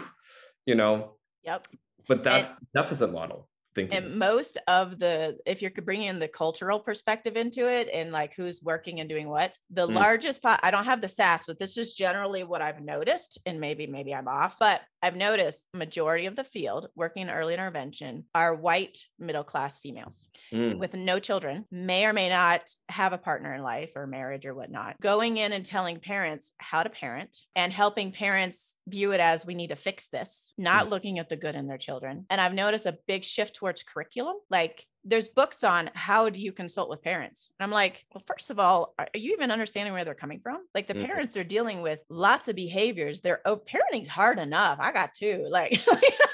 you 0.67 0.75
know? 0.75 1.17
Yep. 1.45 1.69
But 2.07 2.23
that's 2.23 2.51
and, 2.51 2.59
deficit 2.75 3.13
model 3.13 3.48
thinking. 3.79 3.97
And 3.97 4.19
most 4.19 4.59
of 4.67 4.99
the, 4.99 5.39
if 5.47 5.63
you're 5.63 5.71
bringing 5.71 6.19
the 6.19 6.29
cultural 6.29 6.81
perspective 6.81 7.37
into 7.37 7.69
it 7.69 7.89
and 7.93 8.13
like 8.13 8.35
who's 8.35 8.63
working 8.63 9.01
and 9.01 9.09
doing 9.09 9.29
what, 9.29 9.57
the 9.71 9.87
mm. 9.87 9.95
largest 9.95 10.43
pot, 10.43 10.61
I 10.63 10.71
don't 10.71 10.85
have 10.85 11.01
the 11.01 11.09
SAS, 11.09 11.45
but 11.47 11.59
this 11.59 11.77
is 11.77 11.95
generally 11.95 12.45
what 12.45 12.63
I've 12.63 12.81
noticed. 12.81 13.39
And 13.47 13.61
maybe, 13.61 13.87
maybe 13.87 14.15
I'm 14.15 14.29
off, 14.29 14.57
but 14.59 14.81
I've 15.03 15.17
noticed 15.17 15.67
majority 15.73 16.27
of 16.27 16.37
the 16.37 16.45
field 16.45 16.89
working 16.97 17.23
in 17.23 17.31
early 17.31 17.55
intervention 17.55 18.25
are 18.35 18.55
white 18.55 18.99
middle 19.19 19.45
class 19.45 19.79
females 19.79 20.29
mm. 20.53 20.79
with 20.79 20.95
no 20.95 21.19
children, 21.19 21.67
may 21.71 22.05
or 22.05 22.13
may 22.13 22.29
not 22.29 22.69
have 22.89 23.13
a 23.13 23.19
partner 23.19 23.55
in 23.55 23.63
life 23.63 23.93
or 23.95 24.07
marriage 24.07 24.47
or 24.47 24.55
whatnot. 24.55 24.97
Going 25.01 25.37
in 25.37 25.53
and 25.53 25.65
telling 25.65 26.01
parents 26.01 26.53
how 26.59 26.83
to 26.83 26.91
parent 26.91 27.37
and 27.55 27.73
helping 27.73 28.13
parents 28.13 28.75
view 28.89 29.13
it 29.13 29.21
as 29.21 29.47
we 29.47 29.55
need 29.55 29.69
to 29.69 29.77
fix 29.77 30.09
this, 30.09 30.53
not 30.59 30.87
mm. 30.87 30.91
looking 30.91 31.19
at 31.19 31.29
the 31.29 31.37
good 31.37 31.55
in 31.55 31.69
their 31.69 31.79
children. 31.79 32.27
And 32.31 32.41
I've 32.41 32.55
noticed 32.55 32.87
a 32.87 32.99
big 33.07 33.25
shift 33.25 33.55
towards 33.55 33.68
curriculum. 33.73 34.37
Like 34.51 34.87
there's 35.09 35.29
books 35.29 35.65
on 35.65 35.91
how 35.95 36.29
do 36.29 36.41
you 36.41 36.53
consult 36.53 36.91
with 36.91 37.03
parents 37.03 37.51
and 37.59 37.65
i'm 37.65 37.71
like 37.71 38.05
well 38.13 38.23
first 38.27 38.51
of 38.51 38.59
all 38.59 38.95
are 38.99 39.09
you 39.15 39.33
even 39.33 39.51
understanding 39.51 39.93
where 39.93 40.05
they're 40.05 40.15
coming 40.15 40.41
from 40.41 40.59
like 40.75 40.87
the 40.87 40.95
mm-hmm. 40.95 41.07
parents 41.07 41.37
are 41.37 41.45
dealing 41.45 41.81
with 41.81 42.01
lots 42.11 42.49
of 42.49 42.55
behaviors 42.55 43.21
they're 43.21 43.41
oh, 43.47 43.57
parenting's 43.57 44.09
hard 44.09 44.39
enough 44.39 44.79
i 44.81 44.93
got 44.93 45.15
two 45.15 45.47
like 45.51 45.81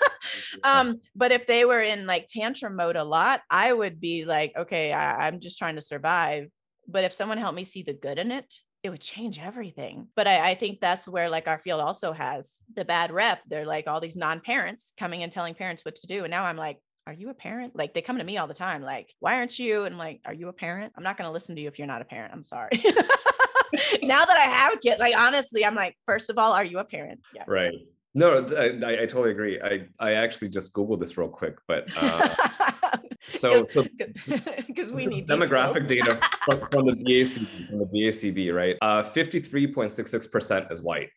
um 0.64 1.00
but 1.14 1.30
if 1.30 1.46
they 1.46 1.64
were 1.64 1.82
in 1.82 2.06
like 2.06 2.26
tantrum 2.26 2.74
mode 2.76 2.96
a 2.96 3.04
lot 3.04 3.42
i 3.48 3.72
would 3.72 4.00
be 4.00 4.24
like 4.24 4.52
okay 4.56 4.92
I, 4.92 5.26
i'm 5.26 5.40
just 5.40 5.58
trying 5.58 5.76
to 5.76 5.80
survive 5.80 6.48
but 6.88 7.04
if 7.04 7.12
someone 7.12 7.38
helped 7.38 7.56
me 7.56 7.64
see 7.64 7.82
the 7.82 7.94
good 7.94 8.18
in 8.18 8.32
it 8.32 8.52
it 8.82 8.90
would 8.90 9.00
change 9.00 9.40
everything. 9.40 10.08
But 10.14 10.26
I, 10.26 10.50
I, 10.50 10.54
think 10.56 10.78
that's 10.78 11.08
where 11.08 11.30
like 11.30 11.48
our 11.48 11.58
field 11.58 11.80
also 11.80 12.12
has 12.12 12.60
the 12.76 12.84
bad 12.84 13.10
rep. 13.10 13.40
They're 13.48 13.64
like 13.64 13.86
all 13.86 13.98
these 13.98 14.14
non-parents 14.14 14.92
coming 14.98 15.22
and 15.22 15.32
telling 15.32 15.54
parents 15.54 15.86
what 15.86 15.94
to 15.94 16.06
do. 16.06 16.24
And 16.24 16.30
now 16.30 16.44
I'm 16.44 16.58
like, 16.58 16.80
are 17.06 17.12
you 17.12 17.30
a 17.30 17.34
parent? 17.34 17.76
Like 17.76 17.94
they 17.94 18.02
come 18.02 18.18
to 18.18 18.24
me 18.24 18.38
all 18.38 18.46
the 18.46 18.54
time, 18.54 18.82
like, 18.82 19.14
why 19.20 19.36
aren't 19.36 19.58
you? 19.58 19.84
And 19.84 19.98
like, 19.98 20.20
are 20.24 20.34
you 20.34 20.48
a 20.48 20.52
parent? 20.52 20.92
I'm 20.96 21.04
not 21.04 21.16
going 21.16 21.28
to 21.28 21.32
listen 21.32 21.54
to 21.56 21.60
you 21.60 21.68
if 21.68 21.78
you're 21.78 21.88
not 21.88 22.02
a 22.02 22.04
parent. 22.04 22.32
I'm 22.32 22.42
sorry. 22.42 22.70
now 24.02 24.24
that 24.24 24.36
I 24.36 24.48
have 24.48 24.74
a 24.74 24.76
kid, 24.78 24.98
like 24.98 25.16
honestly, 25.16 25.64
I'm 25.64 25.74
like, 25.74 25.96
first 26.06 26.30
of 26.30 26.38
all, 26.38 26.52
are 26.52 26.64
you 26.64 26.78
a 26.78 26.84
parent? 26.84 27.20
Yeah. 27.34 27.44
Right. 27.46 27.74
No, 28.16 28.46
I, 28.56 29.02
I 29.02 29.06
totally 29.06 29.32
agree. 29.32 29.60
I, 29.60 29.86
I 29.98 30.12
actually 30.12 30.48
just 30.48 30.72
Googled 30.72 31.00
this 31.00 31.18
real 31.18 31.28
quick, 31.28 31.56
but 31.66 31.88
uh, 31.96 32.32
so 33.28 33.66
so 33.66 33.84
because 34.68 34.92
we 34.92 35.06
need 35.06 35.26
demographic 35.26 35.88
data 35.88 36.20
from, 36.44 36.60
from, 36.70 36.86
the 36.86 36.92
BACB, 36.92 37.68
from 37.68 37.78
the 37.80 37.86
BACB, 37.86 38.54
right? 38.54 38.76
Uh, 38.80 39.02
53.66% 39.02 40.70
is 40.70 40.80
white. 40.80 41.10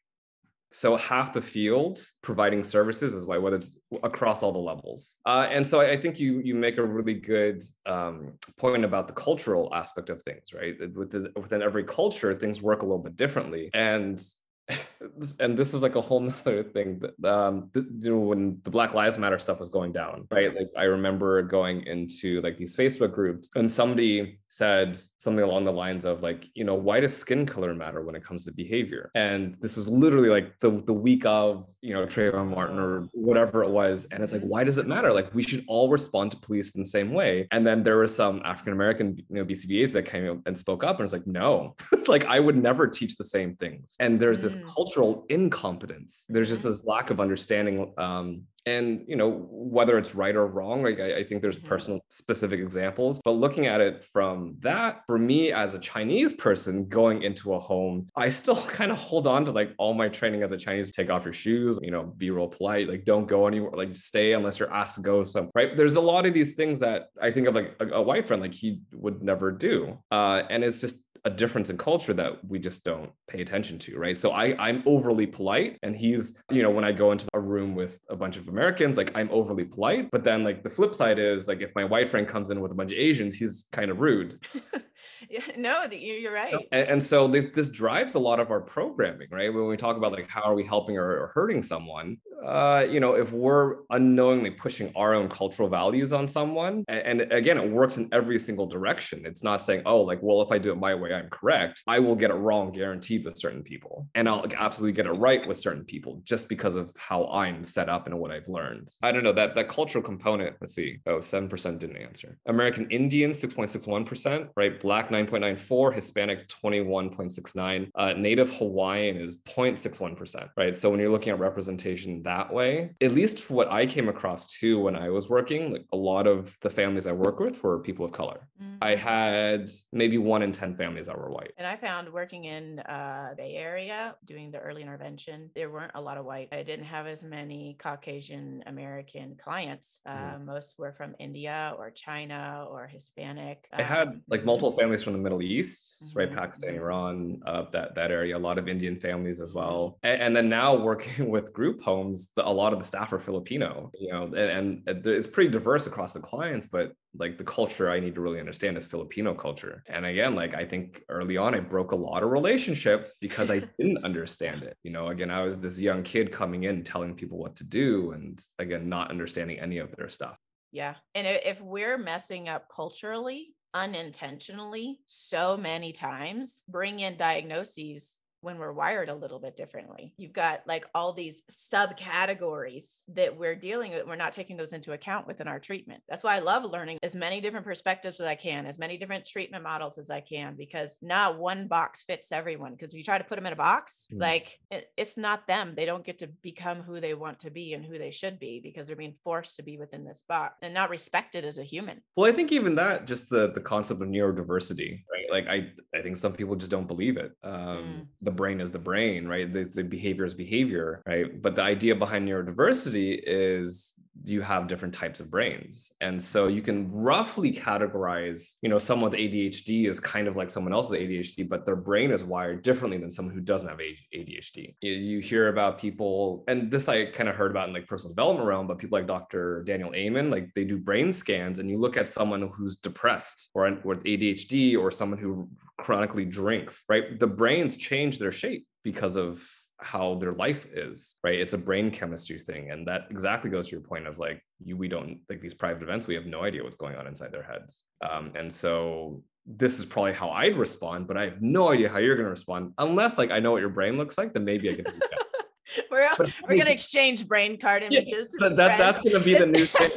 So 0.71 0.97
half 0.97 1.33
the 1.33 1.41
field 1.41 1.99
providing 2.21 2.61
services 2.61 3.13
is 3.13 3.25
white, 3.25 3.41
whether 3.41 3.55
it's 3.55 3.79
across 4.03 4.43
all 4.43 4.51
the 4.51 4.59
levels. 4.59 5.15
Uh, 5.25 5.47
and 5.49 5.65
so 5.65 5.79
I, 5.81 5.91
I, 5.91 5.97
think 5.97 6.19
you 6.19 6.39
you 6.39 6.55
make 6.55 6.77
a 6.77 6.83
really 6.83 7.13
good 7.13 7.63
um, 7.85 8.33
point 8.57 8.83
about 8.83 9.07
the 9.07 9.13
cultural 9.13 9.73
aspect 9.73 10.09
of 10.09 10.21
things, 10.23 10.53
right? 10.53 10.75
Within 10.93 11.29
within 11.35 11.61
every 11.61 11.83
culture, 11.83 12.33
things 12.33 12.61
work 12.61 12.81
a 12.81 12.85
little 12.85 13.01
bit 13.01 13.15
differently, 13.15 13.69
and 13.73 14.21
and 15.39 15.57
this 15.57 15.73
is 15.73 15.81
like 15.81 15.95
a 15.95 16.01
whole 16.01 16.19
nother 16.19 16.63
thing 16.63 16.99
that 16.99 17.31
um 17.31 17.69
you 17.73 18.11
know 18.11 18.19
when 18.19 18.59
the 18.63 18.69
black 18.69 18.93
lives 18.93 19.17
matter 19.17 19.39
stuff 19.39 19.59
was 19.59 19.69
going 19.69 19.91
down 19.91 20.27
right? 20.29 20.53
Like 20.55 20.69
i 20.77 20.83
remember 20.83 21.41
going 21.41 21.85
into 21.85 22.41
like 22.41 22.57
these 22.57 22.75
facebook 22.75 23.13
groups 23.13 23.49
and 23.55 23.69
somebody 23.69 24.39
said 24.47 24.97
something 25.17 25.43
along 25.43 25.65
the 25.65 25.71
lines 25.71 26.05
of 26.05 26.21
like 26.21 26.47
you 26.53 26.63
know 26.63 26.75
why 26.75 26.99
does 26.99 27.15
skin 27.15 27.45
color 27.45 27.73
matter 27.73 28.01
when 28.01 28.15
it 28.15 28.23
comes 28.23 28.45
to 28.45 28.51
behavior? 28.51 29.11
And 29.15 29.55
this 29.59 29.77
was 29.77 29.89
literally 29.89 30.29
like 30.29 30.59
the 30.59 30.71
the 30.85 30.93
week 30.93 31.25
of 31.25 31.69
you 31.81 31.93
know 31.93 32.05
Trayvon 32.05 32.49
Martin 32.49 32.79
or 32.79 33.07
whatever 33.13 33.63
it 33.63 33.69
was 33.69 34.07
and 34.11 34.23
it's 34.23 34.33
like 34.33 34.41
why 34.41 34.63
does 34.63 34.77
it 34.77 34.87
matter? 34.87 35.13
Like 35.13 35.33
we 35.33 35.43
should 35.43 35.63
all 35.67 35.89
respond 35.89 36.31
to 36.31 36.37
police 36.37 36.75
in 36.75 36.81
the 36.81 36.87
same 36.87 37.13
way. 37.13 37.47
And 37.51 37.65
then 37.65 37.83
there 37.83 37.97
were 37.97 38.07
some 38.07 38.41
african 38.43 38.73
american 38.73 39.17
you 39.17 39.35
know 39.35 39.45
bcbas 39.45 39.91
that 39.93 40.03
came 40.03 40.41
and 40.45 40.57
spoke 40.57 40.83
up 40.83 40.97
and 40.99 41.05
it's 41.05 41.13
like 41.13 41.27
no. 41.27 41.75
Like 42.07 42.25
i 42.25 42.39
would 42.39 42.55
never 42.55 42.87
teach 42.87 43.17
the 43.17 43.23
same 43.23 43.55
things. 43.55 43.95
And 43.99 44.19
there's 44.19 44.41
this. 44.41 44.56
Cultural 44.65 45.25
incompetence. 45.29 46.25
There's 46.29 46.49
just 46.49 46.63
mm-hmm. 46.63 46.71
this 46.71 46.85
lack 46.85 47.09
of 47.09 47.19
understanding 47.19 47.93
um, 47.97 48.43
and 48.67 49.05
you 49.07 49.15
know 49.15 49.47
whether 49.49 49.97
it's 49.97 50.13
right 50.13 50.35
or 50.35 50.45
wrong 50.45 50.83
like 50.83 50.99
I, 50.99 51.17
I, 51.17 51.23
think 51.23 51.41
there's 51.41 51.57
mm-hmm. 51.57 51.67
personal 51.67 52.01
specific 52.09 52.59
examples 52.59 53.19
but 53.23 53.31
looking 53.31 53.65
at 53.65 53.79
it 53.79 54.03
from 54.03 54.57
that 54.59 55.03
for 55.07 55.17
me 55.17 55.51
as 55.53 55.73
a 55.73 55.79
chinese 55.79 56.33
person 56.33 56.85
going 56.87 57.23
into 57.23 57.53
a 57.53 57.59
home 57.59 58.07
i 58.15 58.29
still 58.29 58.55
kind 58.67 58.91
of 58.91 58.97
hold 58.97 59.25
on 59.25 59.45
to 59.45 59.51
like 59.51 59.73
all 59.77 59.93
my 59.93 60.09
training 60.09 60.43
as 60.43 60.51
a 60.51 60.57
chinese 60.57 60.91
take 60.91 61.09
off 61.09 61.23
your 61.23 61.33
shoes 61.33 61.79
you 61.81 61.91
know 61.91 62.03
be 62.17 62.29
real 62.29 62.47
polite 62.47 62.89
like 62.89 63.05
don't 63.05 63.27
go 63.27 63.47
anywhere 63.47 63.71
like 63.71 63.95
stay 63.95 64.33
unless 64.33 64.59
you're 64.59 64.73
asked 64.73 64.95
to 64.95 65.01
go 65.01 65.23
so 65.23 65.49
right 65.55 65.77
there's 65.77 65.95
a 65.95 66.01
lot 66.01 66.25
of 66.25 66.33
these 66.33 66.53
things 66.53 66.79
that 66.79 67.07
i 67.21 67.31
think 67.31 67.47
of 67.47 67.55
like 67.55 67.75
a, 67.79 67.87
a 67.87 68.01
white 68.01 68.27
friend 68.27 68.41
like 68.41 68.53
he 68.53 68.81
would 68.91 69.23
never 69.23 69.51
do 69.51 69.97
uh, 70.11 70.43
and 70.49 70.63
it's 70.63 70.81
just 70.81 71.05
a 71.25 71.29
difference 71.29 71.69
in 71.69 71.77
culture 71.77 72.13
that 72.13 72.43
we 72.47 72.59
just 72.59 72.83
don't 72.83 73.11
pay 73.27 73.41
attention 73.41 73.79
to, 73.79 73.97
right? 73.97 74.17
So 74.17 74.31
I 74.31 74.55
I'm 74.59 74.83
overly 74.85 75.27
polite 75.27 75.77
and 75.83 75.95
he's, 75.95 76.41
you 76.51 76.61
know, 76.61 76.69
when 76.69 76.83
I 76.83 76.91
go 76.91 77.11
into 77.11 77.27
a 77.33 77.39
room 77.39 77.75
with 77.75 77.99
a 78.09 78.15
bunch 78.15 78.37
of 78.37 78.47
Americans, 78.47 78.97
like 78.97 79.11
I'm 79.17 79.29
overly 79.31 79.65
polite, 79.65 80.09
but 80.11 80.23
then 80.23 80.43
like 80.43 80.63
the 80.63 80.69
flip 80.69 80.95
side 80.95 81.19
is 81.19 81.47
like 81.47 81.61
if 81.61 81.71
my 81.75 81.83
white 81.83 82.09
friend 82.09 82.27
comes 82.27 82.49
in 82.49 82.59
with 82.61 82.71
a 82.71 82.75
bunch 82.75 82.91
of 82.91 82.97
Asians, 82.97 83.35
he's 83.35 83.65
kind 83.71 83.91
of 83.91 83.99
rude. 83.99 84.39
yeah, 85.29 85.41
no, 85.57 85.83
you're 85.85 86.33
right. 86.33 86.53
And, 86.71 86.89
and 86.89 87.03
so 87.03 87.27
this 87.27 87.69
drives 87.69 88.15
a 88.15 88.19
lot 88.19 88.39
of 88.39 88.51
our 88.51 88.61
programming, 88.61 89.27
right? 89.31 89.53
When 89.53 89.67
we 89.67 89.77
talk 89.77 89.97
about 89.97 90.11
like 90.11 90.29
how 90.29 90.43
are 90.43 90.55
we 90.55 90.63
helping 90.63 90.97
or, 90.97 91.09
or 91.09 91.31
hurting 91.33 91.63
someone, 91.63 92.17
uh, 92.45 92.85
you 92.89 92.99
know, 92.99 93.13
if 93.13 93.31
we're 93.31 93.77
unknowingly 93.89 94.51
pushing 94.51 94.91
our 94.95 95.13
own 95.13 95.27
cultural 95.27 95.67
values 95.67 96.13
on 96.13 96.27
someone, 96.27 96.83
and, 96.87 97.21
and, 97.21 97.31
again, 97.33 97.57
it 97.57 97.69
works 97.69 97.97
in 97.97 98.07
every 98.11 98.39
single 98.39 98.65
direction. 98.65 99.25
It's 99.25 99.43
not 99.43 99.63
saying, 99.63 99.81
oh, 99.85 100.01
like, 100.01 100.19
well, 100.21 100.41
if 100.41 100.51
I 100.51 100.57
do 100.57 100.71
it 100.71 100.77
my 100.77 100.93
way, 100.93 101.13
I'm 101.13 101.29
correct. 101.29 101.83
I 101.87 101.99
will 101.99 102.15
get 102.15 102.29
it 102.29 102.35
wrong 102.35 102.71
guaranteed 102.71 103.25
with 103.25 103.37
certain 103.37 103.63
people, 103.63 104.07
and 104.15 104.29
I'll 104.29 104.45
absolutely 104.55 104.93
get 104.93 105.07
it 105.07 105.13
right 105.13 105.47
with 105.47 105.57
certain 105.57 105.83
people 105.83 106.21
just 106.23 106.47
because 106.47 106.75
of 106.75 106.91
how 106.95 107.27
I'm 107.27 107.63
set 107.63 107.89
up 107.89 108.05
and 108.07 108.17
what 108.19 108.31
I've 108.31 108.47
learned. 108.47 108.89
I 109.01 109.11
don't 109.11 109.23
know 109.23 109.33
that 109.33 109.55
that 109.55 109.69
cultural 109.69 110.03
component. 110.03 110.55
Let's 110.61 110.75
see. 110.75 110.99
Oh, 111.05 111.17
7% 111.17 111.79
didn't 111.79 111.97
answer. 111.97 112.37
American 112.45 112.89
Indian, 112.91 113.31
6.61%, 113.31 114.49
right? 114.55 114.79
Black, 114.87 115.09
9.94, 115.09 115.95
Hispanic, 115.95 116.47
21.69. 116.47 117.91
Uh, 117.93 118.13
Native 118.13 118.49
Hawaiian 118.55 119.17
is 119.17 119.35
0.61%, 119.39 120.49
right? 120.55 120.77
So 120.77 120.89
when 120.89 121.01
you're 121.01 121.11
looking 121.11 121.33
at 121.33 121.39
representation 121.39 122.23
that 122.23 122.53
way, 122.53 122.91
at 123.01 123.11
least 123.11 123.49
what 123.49 123.69
I 123.69 123.85
came 123.85 124.07
across 124.07 124.47
too 124.47 124.79
when 124.79 124.95
I 124.95 125.09
was 125.09 125.27
working, 125.27 125.73
like 125.73 125.85
a 125.91 125.97
lot 125.97 126.25
of 126.25 126.55
the 126.61 126.69
families 126.69 127.05
I 127.05 127.11
work 127.11 127.41
with 127.41 127.61
were 127.63 127.79
people 127.79 128.05
of 128.05 128.13
color. 128.13 128.47
Mm-hmm. 128.63 128.77
I 128.81 128.95
had 128.95 129.69
maybe 129.91 130.19
one 130.19 130.41
in 130.41 130.53
10 130.53 130.77
families 130.77 131.07
that 131.07 131.17
were 131.17 131.31
white. 131.31 131.51
And 131.57 131.67
I 131.67 131.75
found 131.75 132.07
working 132.07 132.45
in 132.45 132.79
uh, 132.79 133.33
Bay 133.35 133.55
Area 133.57 134.15
doing 134.23 134.51
the 134.51 134.59
early 134.59 134.83
intervention, 134.83 135.49
there 135.53 135.69
weren't 135.69 135.91
a 135.95 136.01
lot 136.01 136.17
of 136.17 136.23
white. 136.23 136.47
I 136.53 136.63
didn't 136.63 136.85
have 136.85 137.07
as 137.07 137.23
many 137.23 137.75
Caucasian 137.77 138.63
American 138.67 139.35
clients. 139.35 139.99
Uh, 140.05 140.11
mm-hmm. 140.11 140.45
Most 140.45 140.79
were 140.79 140.93
from 140.93 141.13
India 141.19 141.73
or 141.77 141.91
China 141.91 142.67
or 142.69 142.87
Hispanic. 142.87 143.67
I 143.73 143.81
had 143.81 144.07
um, 144.07 144.21
like 144.29 144.45
multiple 144.45 144.76
families 144.77 145.03
from 145.03 145.13
the 145.13 145.19
Middle 145.19 145.41
East, 145.41 146.05
mm-hmm. 146.05 146.19
right? 146.19 146.33
Pakistan, 146.33 146.75
Iran, 146.75 147.41
uh, 147.45 147.65
that, 147.71 147.95
that 147.95 148.11
area, 148.11 148.37
a 148.37 148.39
lot 148.39 148.57
of 148.57 148.67
Indian 148.67 148.99
families 148.99 149.41
as 149.41 149.53
well. 149.53 149.97
And, 150.03 150.21
and 150.21 150.35
then 150.35 150.49
now 150.49 150.75
working 150.75 151.29
with 151.35 151.53
group 151.53 151.81
homes, 151.81 152.29
the, 152.35 152.47
a 152.47 152.49
lot 152.49 152.73
of 152.73 152.79
the 152.79 152.85
staff 152.85 153.13
are 153.13 153.19
Filipino, 153.19 153.91
you 153.99 154.11
know, 154.11 154.23
and, 154.23 154.83
and 154.87 155.07
it's 155.07 155.27
pretty 155.27 155.49
diverse 155.49 155.87
across 155.87 156.13
the 156.13 156.19
clients, 156.19 156.67
but 156.67 156.93
like 157.17 157.37
the 157.37 157.43
culture 157.43 157.89
I 157.89 157.99
need 157.99 158.15
to 158.15 158.21
really 158.21 158.39
understand 158.39 158.77
is 158.77 158.85
Filipino 158.85 159.33
culture. 159.33 159.83
And 159.87 160.05
again, 160.05 160.35
like 160.35 160.53
I 160.53 160.65
think 160.65 161.01
early 161.09 161.37
on, 161.37 161.55
I 161.55 161.59
broke 161.59 161.91
a 161.91 161.95
lot 161.95 162.23
of 162.23 162.31
relationships 162.31 163.15
because 163.19 163.49
I 163.49 163.59
didn't 163.79 164.03
understand 164.03 164.63
it. 164.63 164.77
You 164.83 164.91
know, 164.91 165.07
again, 165.07 165.31
I 165.31 165.43
was 165.43 165.59
this 165.59 165.79
young 165.79 166.03
kid 166.03 166.31
coming 166.31 166.63
in 166.63 166.83
telling 166.83 167.15
people 167.15 167.37
what 167.37 167.55
to 167.57 167.63
do 167.63 168.11
and 168.11 168.39
again, 168.59 168.89
not 168.89 169.09
understanding 169.09 169.59
any 169.59 169.79
of 169.79 169.95
their 169.95 170.09
stuff. 170.09 170.37
Yeah. 170.71 170.95
And 171.15 171.25
if 171.25 171.61
we're 171.61 171.97
messing 171.97 172.49
up 172.49 172.67
culturally, 172.73 173.55
unintentionally 173.73 174.99
so 175.05 175.57
many 175.57 175.91
times 175.91 176.63
bring 176.67 176.99
in 176.99 177.17
diagnoses 177.17 178.19
when 178.47 178.57
we're 178.57 178.71
wired 178.71 179.09
a 179.09 179.13
little 179.13 179.39
bit 179.39 179.57
differently. 179.57 180.13
You've 180.15 180.31
got 180.31 180.61
like 180.65 180.85
all 180.95 181.11
these 181.11 181.43
subcategories 181.51 183.01
that 183.09 183.37
we're 183.37 183.57
dealing 183.57 183.91
with. 183.91 184.07
We're 184.07 184.15
not 184.15 184.31
taking 184.31 184.55
those 184.55 184.71
into 184.71 184.93
account 184.93 185.27
within 185.27 185.49
our 185.49 185.59
treatment. 185.59 186.01
That's 186.07 186.23
why 186.23 186.37
I 186.37 186.39
love 186.39 186.63
learning 186.63 186.99
as 187.03 187.13
many 187.13 187.41
different 187.41 187.65
perspectives 187.65 188.21
as 188.21 188.25
I 188.25 188.35
can, 188.35 188.65
as 188.65 188.79
many 188.79 188.97
different 188.97 189.25
treatment 189.25 189.65
models 189.65 189.97
as 189.97 190.09
I 190.09 190.21
can, 190.21 190.55
because 190.55 190.95
not 191.01 191.37
one 191.37 191.67
box 191.67 192.03
fits 192.03 192.31
everyone. 192.31 192.71
Because 192.71 192.93
if 192.93 192.97
you 192.97 193.03
try 193.03 193.17
to 193.17 193.23
put 193.25 193.35
them 193.35 193.45
in 193.45 193.51
a 193.51 193.57
box, 193.57 194.07
mm. 194.13 194.21
like 194.21 194.57
it, 194.71 194.89
it's 194.95 195.17
not 195.17 195.45
them. 195.45 195.73
They 195.75 195.85
don't 195.85 196.05
get 196.05 196.19
to 196.19 196.27
become 196.41 196.83
who 196.83 197.01
they 197.01 197.15
want 197.15 197.39
to 197.39 197.51
be 197.51 197.73
and 197.73 197.83
who 197.83 197.97
they 197.97 198.11
should 198.11 198.39
be 198.39 198.61
because 198.63 198.87
they're 198.87 198.95
being 198.95 199.15
forced 199.25 199.57
to 199.57 199.63
be 199.63 199.77
within 199.77 200.05
this 200.05 200.23
box 200.25 200.55
and 200.61 200.73
not 200.73 200.89
respected 200.89 201.43
as 201.43 201.57
a 201.57 201.63
human. 201.63 202.01
Well, 202.15 202.31
I 202.31 202.33
think 202.33 202.53
even 202.53 202.75
that, 202.75 203.07
just 203.07 203.29
the 203.29 203.51
the 203.51 203.59
concept 203.59 204.01
of 204.01 204.07
neurodiversity, 204.07 205.03
right? 205.11 205.29
Like 205.29 205.47
I, 205.47 205.67
I 205.93 206.01
think 206.01 206.15
some 206.15 206.31
people 206.31 206.55
just 206.55 206.71
don't 206.71 206.87
believe 206.87 207.17
it. 207.17 207.33
Um, 207.43 207.53
mm. 207.53 208.07
The 208.21 208.31
brain 208.37 208.61
is 208.61 208.71
the 208.71 208.79
brain, 208.79 209.27
right? 209.27 209.53
It's 209.53 209.75
the 209.75 209.83
behavior 209.83 210.23
is 210.23 210.33
behavior, 210.33 211.01
right? 211.05 211.41
But 211.41 211.55
the 211.55 211.63
idea 211.63 211.95
behind 211.95 212.27
neurodiversity 212.27 213.19
is 213.21 213.99
you 214.27 214.41
have 214.41 214.67
different 214.67 214.93
types 214.93 215.19
of 215.19 215.31
brains. 215.31 215.93
And 216.01 216.21
so 216.21 216.47
you 216.47 216.61
can 216.61 216.91
roughly 216.91 217.51
categorize, 217.53 218.55
you 218.61 218.69
know, 218.69 218.77
someone 218.77 219.11
with 219.11 219.19
ADHD 219.19 219.87
is 219.87 219.99
kind 219.99 220.27
of 220.27 220.35
like 220.35 220.49
someone 220.49 220.73
else 220.73 220.89
with 220.89 220.99
ADHD, 220.99 221.47
but 221.47 221.65
their 221.65 221.75
brain 221.77 222.11
is 222.11 222.23
wired 222.23 222.61
differently 222.61 222.97
than 222.97 223.09
someone 223.09 223.33
who 223.33 223.41
doesn't 223.41 223.69
have 223.69 223.79
ADHD. 223.79 224.75
You 224.81 225.19
hear 225.19 225.47
about 225.47 225.79
people, 225.79 226.43
and 226.47 226.69
this 226.69 226.89
I 226.89 227.05
kind 227.05 227.29
of 227.29 227.35
heard 227.35 227.51
about 227.51 227.69
in 227.69 227.73
like 227.73 227.87
personal 227.87 228.13
development 228.13 228.47
realm, 228.47 228.67
but 228.67 228.77
people 228.79 228.99
like 228.99 229.07
Dr. 229.07 229.63
Daniel 229.63 229.93
Amen, 229.95 230.29
like 230.29 230.49
they 230.55 230.65
do 230.65 230.77
brain 230.77 231.13
scans 231.13 231.59
and 231.59 231.69
you 231.69 231.77
look 231.77 231.95
at 231.95 232.07
someone 232.07 232.51
who's 232.53 232.75
depressed 232.75 233.51
or 233.53 233.79
with 233.83 234.03
ADHD 234.03 234.77
or 234.77 234.91
someone 234.91 235.19
who 235.19 235.49
chronically 235.77 236.25
drinks, 236.25 236.83
right? 236.89 237.19
The 237.19 237.27
brains 237.27 237.77
change 237.77 238.19
their 238.19 238.31
shape 238.31 238.67
because 238.83 239.15
of 239.15 239.47
how 239.79 240.15
their 240.15 240.33
life 240.33 240.67
is 240.73 241.15
right? 241.23 241.39
It's 241.39 241.53
a 241.53 241.57
brain 241.57 241.91
chemistry 241.91 242.39
thing. 242.39 242.71
And 242.71 242.87
that 242.87 243.07
exactly 243.09 243.49
goes 243.49 243.67
to 243.67 243.71
your 243.71 243.81
point 243.81 244.07
of 244.07 244.17
like 244.17 244.41
you 244.63 244.75
we 244.75 244.87
don't 244.87 245.19
like 245.29 245.41
these 245.41 245.53
private 245.53 245.83
events 245.83 246.07
we 246.07 246.15
have 246.15 246.25
no 246.25 246.43
idea 246.43 246.63
what's 246.63 246.75
going 246.75 246.95
on 246.95 247.07
inside 247.07 247.31
their 247.31 247.43
heads. 247.43 247.85
Um, 248.07 248.31
and 248.35 248.51
so 248.51 249.23
this 249.49 249.79
is 249.79 249.85
probably 249.85 250.11
how 250.11 250.29
i'd 250.31 250.57
respond 250.57 251.07
but 251.07 251.15
i 251.15 251.23
have 251.23 251.41
no 251.41 251.71
idea 251.71 251.87
how 251.87 251.99
you're 251.99 252.15
going 252.15 252.25
to 252.25 252.29
respond. 252.29 252.73
Unless 252.77 253.17
like 253.17 253.31
i 253.31 253.39
know 253.39 253.51
what 253.51 253.61
your 253.61 253.69
brain 253.69 253.97
looks 253.97 254.17
like 254.17 254.33
then 254.33 254.43
maybe 254.43 254.69
i 254.69 254.75
can 254.75 254.85
we're, 255.91 256.09
we're 256.19 256.47
going 256.47 256.65
to 256.65 256.71
exchange 256.71 257.27
brain 257.27 257.57
card 257.57 257.83
images 257.83 258.35
yeah, 258.39 258.49
that, 258.49 258.77
that's 258.77 259.01
going 259.01 259.13
to 259.13 259.19
be 259.19 259.35
the 259.35 259.45
new 259.45 259.65
thing 259.65 259.89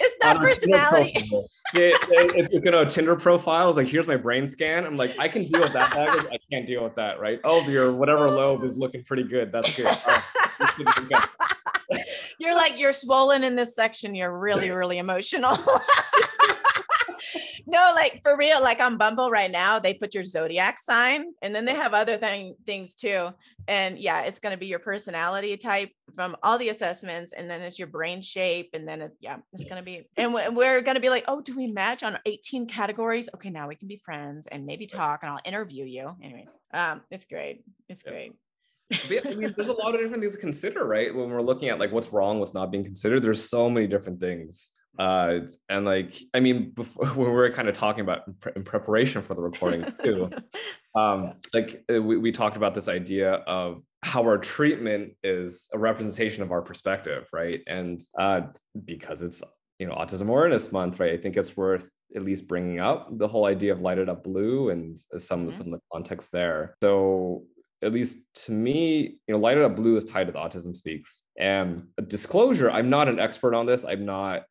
it's 0.00 0.16
not 0.22 0.36
personality. 0.40 1.30
yeah, 1.74 1.92
if 2.10 2.52
you 2.52 2.70
know 2.70 2.84
Tinder 2.84 3.16
profiles, 3.16 3.76
like 3.76 3.86
here's 3.86 4.06
my 4.06 4.16
brain 4.16 4.46
scan. 4.46 4.84
I'm 4.84 4.96
like, 4.96 5.18
I 5.18 5.28
can 5.28 5.44
deal 5.44 5.60
with 5.60 5.72
that 5.72 5.92
baggage. 5.92 6.26
I 6.32 6.38
can't 6.50 6.66
deal 6.66 6.82
with 6.84 6.94
that, 6.96 7.20
right? 7.20 7.40
Oh, 7.44 7.66
your 7.68 7.92
whatever 7.92 8.28
oh. 8.28 8.34
lobe 8.34 8.64
is 8.64 8.76
looking 8.76 9.04
pretty 9.04 9.24
good. 9.24 9.52
That's 9.52 9.74
good. 9.76 9.86
Right. 9.86 11.24
you're 12.38 12.54
like 12.54 12.78
you're 12.78 12.92
swollen 12.92 13.44
in 13.44 13.56
this 13.56 13.74
section. 13.74 14.14
You're 14.14 14.36
really, 14.36 14.70
really 14.70 14.98
emotional 14.98 15.56
no, 17.66 17.92
like 17.94 18.20
for 18.22 18.36
real, 18.36 18.62
like 18.62 18.80
on 18.80 18.96
Bumble 18.96 19.30
right 19.30 19.50
now, 19.50 19.78
they 19.78 19.94
put 19.94 20.14
your 20.14 20.24
zodiac 20.24 20.78
sign 20.78 21.26
and 21.42 21.54
then 21.54 21.64
they 21.64 21.74
have 21.74 21.94
other 21.94 22.16
thing, 22.18 22.54
things 22.66 22.94
too. 22.94 23.28
And 23.66 23.98
yeah, 23.98 24.22
it's 24.22 24.40
going 24.40 24.52
to 24.52 24.58
be 24.58 24.66
your 24.66 24.78
personality 24.78 25.56
type 25.56 25.90
from 26.14 26.36
all 26.42 26.58
the 26.58 26.68
assessments. 26.68 27.32
And 27.32 27.50
then 27.50 27.62
it's 27.62 27.78
your 27.78 27.88
brain 27.88 28.20
shape. 28.22 28.70
And 28.74 28.86
then, 28.86 29.02
it, 29.02 29.12
yeah, 29.20 29.38
it's 29.52 29.64
going 29.64 29.76
to 29.76 29.82
be, 29.82 30.06
and 30.16 30.34
we're 30.34 30.80
going 30.82 30.96
to 30.96 31.00
be 31.00 31.10
like, 31.10 31.24
oh, 31.28 31.40
do 31.40 31.56
we 31.56 31.68
match 31.68 32.02
on 32.02 32.18
18 32.26 32.66
categories? 32.66 33.28
Okay, 33.34 33.50
now 33.50 33.68
we 33.68 33.76
can 33.76 33.88
be 33.88 34.00
friends 34.04 34.46
and 34.46 34.66
maybe 34.66 34.86
talk 34.86 35.20
and 35.22 35.32
I'll 35.32 35.40
interview 35.44 35.84
you. 35.84 36.14
Anyways, 36.22 36.56
um, 36.72 37.00
it's 37.10 37.24
great. 37.24 37.64
It's 37.88 38.02
great. 38.02 38.32
yeah, 39.08 39.20
I 39.24 39.34
mean, 39.34 39.54
there's 39.56 39.68
a 39.68 39.72
lot 39.82 39.94
of 39.94 40.00
different 40.00 40.22
things 40.22 40.34
to 40.34 40.40
consider, 40.40 40.84
right? 40.84 41.14
When 41.14 41.30
we're 41.30 41.40
looking 41.40 41.70
at 41.70 41.78
like 41.78 41.92
what's 41.92 42.12
wrong, 42.12 42.38
what's 42.38 42.54
not 42.54 42.70
being 42.70 42.84
considered, 42.84 43.22
there's 43.22 43.48
so 43.48 43.70
many 43.70 43.86
different 43.86 44.20
things 44.20 44.72
uh 44.98 45.40
and 45.68 45.84
like 45.84 46.14
i 46.34 46.40
mean 46.40 46.70
before 46.70 47.06
when 47.08 47.26
we 47.28 47.32
were 47.32 47.50
kind 47.50 47.68
of 47.68 47.74
talking 47.74 48.00
about 48.00 48.22
in 48.54 48.62
preparation 48.62 49.22
for 49.22 49.34
the 49.34 49.40
recording 49.40 49.84
too 50.02 50.30
um 50.94 51.34
like 51.52 51.84
uh, 51.92 52.00
we, 52.00 52.16
we 52.16 52.32
talked 52.32 52.56
about 52.56 52.74
this 52.74 52.88
idea 52.88 53.34
of 53.46 53.82
how 54.02 54.22
our 54.22 54.38
treatment 54.38 55.12
is 55.22 55.68
a 55.72 55.78
representation 55.78 56.42
of 56.42 56.52
our 56.52 56.62
perspective 56.62 57.26
right 57.32 57.62
and 57.66 58.00
uh 58.18 58.42
because 58.84 59.22
it's 59.22 59.42
you 59.78 59.86
know 59.86 59.94
autism 59.94 60.28
awareness 60.28 60.70
month 60.72 61.00
right 61.00 61.12
i 61.12 61.16
think 61.16 61.36
it's 61.36 61.56
worth 61.56 61.90
at 62.14 62.22
least 62.22 62.46
bringing 62.46 62.78
up 62.78 63.08
the 63.18 63.26
whole 63.26 63.46
idea 63.46 63.72
of 63.72 63.80
Light 63.80 63.98
It 63.98 64.08
Up 64.08 64.22
Blue 64.22 64.70
and 64.70 64.96
some 64.96 65.40
mm-hmm. 65.40 65.50
some 65.50 65.66
of 65.66 65.72
the 65.72 65.80
context 65.92 66.30
there 66.30 66.76
so 66.80 67.44
at 67.84 67.92
least 67.92 68.18
to 68.46 68.52
me, 68.52 69.18
you 69.26 69.34
know, 69.34 69.38
Light 69.38 69.58
It 69.58 69.62
Up 69.62 69.76
Blue 69.76 69.96
is 69.96 70.04
tied 70.04 70.26
to 70.26 70.32
the 70.32 70.38
Autism 70.38 70.74
Speaks. 70.74 71.24
And 71.38 71.84
disclosure, 72.08 72.70
I'm 72.70 72.88
not 72.88 73.08
an 73.08 73.20
expert 73.20 73.54
on 73.54 73.66
this. 73.66 73.84
I'm 73.84 74.06
not 74.06 74.44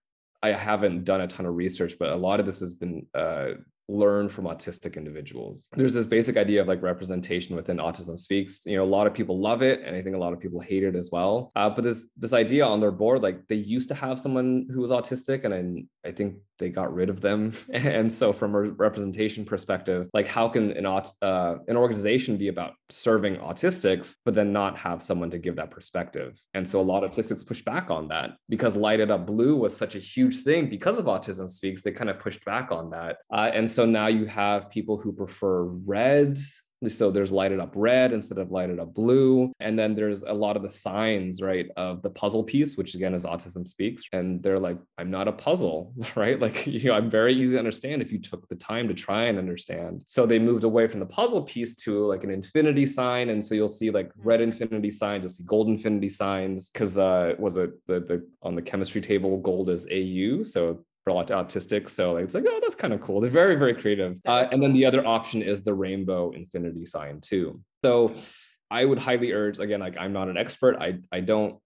I 0.43 0.51
haven't 0.51 1.05
done 1.05 1.21
a 1.21 1.27
ton 1.27 1.45
of 1.45 1.55
research, 1.55 1.95
but 1.97 2.09
a 2.09 2.15
lot 2.15 2.39
of 2.41 2.45
this 2.45 2.59
has 2.59 2.73
been 2.73 3.07
uh, 3.15 3.51
learned 3.87 4.29
from 4.29 4.45
autistic 4.45 4.97
individuals. 4.97 5.69
There's 5.75 5.93
this 5.93 6.05
basic 6.05 6.35
idea 6.35 6.61
of 6.61 6.67
like 6.67 6.81
representation 6.81 7.55
within 7.55 7.77
Autism 7.77 8.19
Speaks. 8.19 8.65
You 8.65 8.77
know, 8.77 8.83
a 8.83 8.85
lot 8.85 9.07
of 9.07 9.13
people 9.13 9.39
love 9.39 9.61
it, 9.61 9.81
and 9.85 9.95
I 9.95 10.01
think 10.01 10.15
a 10.15 10.19
lot 10.19 10.33
of 10.33 10.41
people 10.41 10.59
hate 10.59 10.83
it 10.83 10.95
as 10.95 11.09
well. 11.11 11.51
Uh, 11.55 11.69
but 11.69 11.83
this 11.83 12.09
this 12.17 12.33
idea 12.33 12.65
on 12.65 12.81
their 12.81 12.91
board, 12.91 13.23
like 13.23 13.47
they 13.47 13.55
used 13.55 13.87
to 13.89 13.95
have 13.95 14.19
someone 14.19 14.67
who 14.69 14.81
was 14.81 14.91
autistic, 14.91 15.45
and 15.45 15.53
I, 16.03 16.09
I 16.09 16.11
think 16.11 16.35
they 16.63 16.69
got 16.69 16.93
rid 16.93 17.09
of 17.09 17.19
them. 17.19 17.51
And 17.73 18.11
so, 18.11 18.31
from 18.31 18.55
a 18.55 18.61
representation 18.61 19.43
perspective, 19.43 20.09
like 20.13 20.27
how 20.27 20.47
can 20.47 20.71
an 20.71 20.85
uh, 20.85 21.55
an 21.67 21.75
organization 21.75 22.37
be 22.37 22.47
about 22.47 22.73
serving 22.89 23.35
autistics, 23.37 24.15
but 24.25 24.33
then 24.35 24.53
not 24.53 24.77
have 24.77 25.03
someone 25.03 25.29
to 25.31 25.37
give 25.37 25.55
that 25.57 25.69
perspective? 25.69 26.39
And 26.53 26.65
so, 26.67 26.79
a 26.79 26.87
lot 26.91 27.03
of 27.03 27.11
autistics 27.11 27.45
push 27.45 27.61
back 27.61 27.91
on 27.91 28.07
that 28.07 28.37
because 28.47 28.75
Light 28.75 29.01
It 29.01 29.11
Up 29.11 29.25
Blue 29.25 29.57
was 29.57 29.75
such 29.75 29.95
a 29.95 29.99
huge 29.99 30.43
thing 30.43 30.69
because 30.69 30.97
of 30.97 31.05
Autism 31.05 31.49
Speaks. 31.49 31.81
They 31.81 31.91
kind 31.91 32.09
of 32.09 32.19
pushed 32.19 32.45
back 32.45 32.71
on 32.71 32.89
that, 32.91 33.17
uh, 33.33 33.49
and 33.53 33.69
so 33.69 33.85
now 33.85 34.07
you 34.07 34.25
have 34.25 34.69
people 34.69 34.97
who 34.97 35.11
prefer 35.11 35.63
red 35.63 36.37
so 36.89 37.11
there's 37.11 37.31
lighted 37.31 37.59
up 37.59 37.71
red 37.75 38.13
instead 38.13 38.37
of 38.37 38.51
Light 38.51 38.69
It 38.69 38.79
Up 38.79 38.93
Blue. 38.93 39.51
And 39.59 39.77
then 39.77 39.95
there's 39.95 40.23
a 40.23 40.33
lot 40.33 40.55
of 40.55 40.63
the 40.63 40.69
signs, 40.69 41.41
right, 41.41 41.69
of 41.77 42.01
the 42.01 42.09
puzzle 42.09 42.43
piece, 42.43 42.77
which 42.77 42.95
again 42.95 43.13
is 43.13 43.25
Autism 43.25 43.67
Speaks. 43.67 44.03
And 44.13 44.41
they're 44.41 44.59
like, 44.59 44.77
I'm 44.97 45.11
not 45.11 45.27
a 45.27 45.31
puzzle, 45.31 45.93
right? 46.15 46.39
Like, 46.39 46.67
you 46.67 46.89
know, 46.89 46.93
I'm 46.95 47.09
very 47.09 47.33
easy 47.33 47.53
to 47.53 47.59
understand 47.59 48.01
if 48.01 48.11
you 48.11 48.19
took 48.19 48.47
the 48.49 48.55
time 48.55 48.87
to 48.87 48.93
try 48.93 49.23
and 49.23 49.37
understand. 49.37 50.03
So 50.07 50.25
they 50.25 50.39
moved 50.39 50.63
away 50.63 50.87
from 50.87 50.99
the 50.99 51.05
puzzle 51.05 51.43
piece 51.43 51.75
to 51.77 52.05
like 52.05 52.23
an 52.23 52.31
infinity 52.31 52.85
sign. 52.85 53.29
And 53.29 53.43
so 53.43 53.55
you'll 53.55 53.67
see 53.67 53.91
like 53.91 54.11
red 54.17 54.39
mm-hmm. 54.39 54.51
infinity 54.51 54.91
signs, 54.91 55.23
you'll 55.23 55.29
see 55.29 55.43
gold 55.45 55.67
infinity 55.67 56.09
signs, 56.09 56.69
because 56.69 56.97
uh 56.97 57.33
was 57.39 57.57
it 57.57 57.71
the, 57.87 57.99
the 57.99 58.27
on 58.41 58.55
the 58.55 58.61
chemistry 58.61 59.01
table, 59.01 59.37
gold 59.37 59.69
is 59.69 59.87
AU. 59.91 60.43
So 60.43 60.83
for 61.03 61.11
a 61.11 61.13
lot 61.13 61.29
of 61.29 61.47
autistic. 61.47 61.89
So 61.89 62.17
it's 62.17 62.33
like, 62.33 62.45
oh, 62.47 62.59
that's 62.61 62.75
kind 62.75 62.93
of 62.93 63.01
cool. 63.01 63.19
They're 63.19 63.29
very, 63.29 63.55
very 63.55 63.73
creative. 63.73 64.19
Uh, 64.25 64.47
and 64.51 64.63
then 64.63 64.73
the 64.73 64.85
other 64.85 65.05
option 65.05 65.41
is 65.41 65.61
the 65.61 65.73
rainbow 65.73 66.31
infinity 66.31 66.85
sign 66.85 67.19
too. 67.19 67.59
So 67.83 68.15
I 68.71 68.85
would 68.85 68.99
highly 68.99 69.33
urge, 69.33 69.59
again, 69.59 69.81
like 69.81 69.97
I'm 69.97 70.13
not 70.13 70.29
an 70.29 70.37
expert. 70.37 70.77
I, 70.79 70.99
I 71.11 71.19
don't 71.19 71.57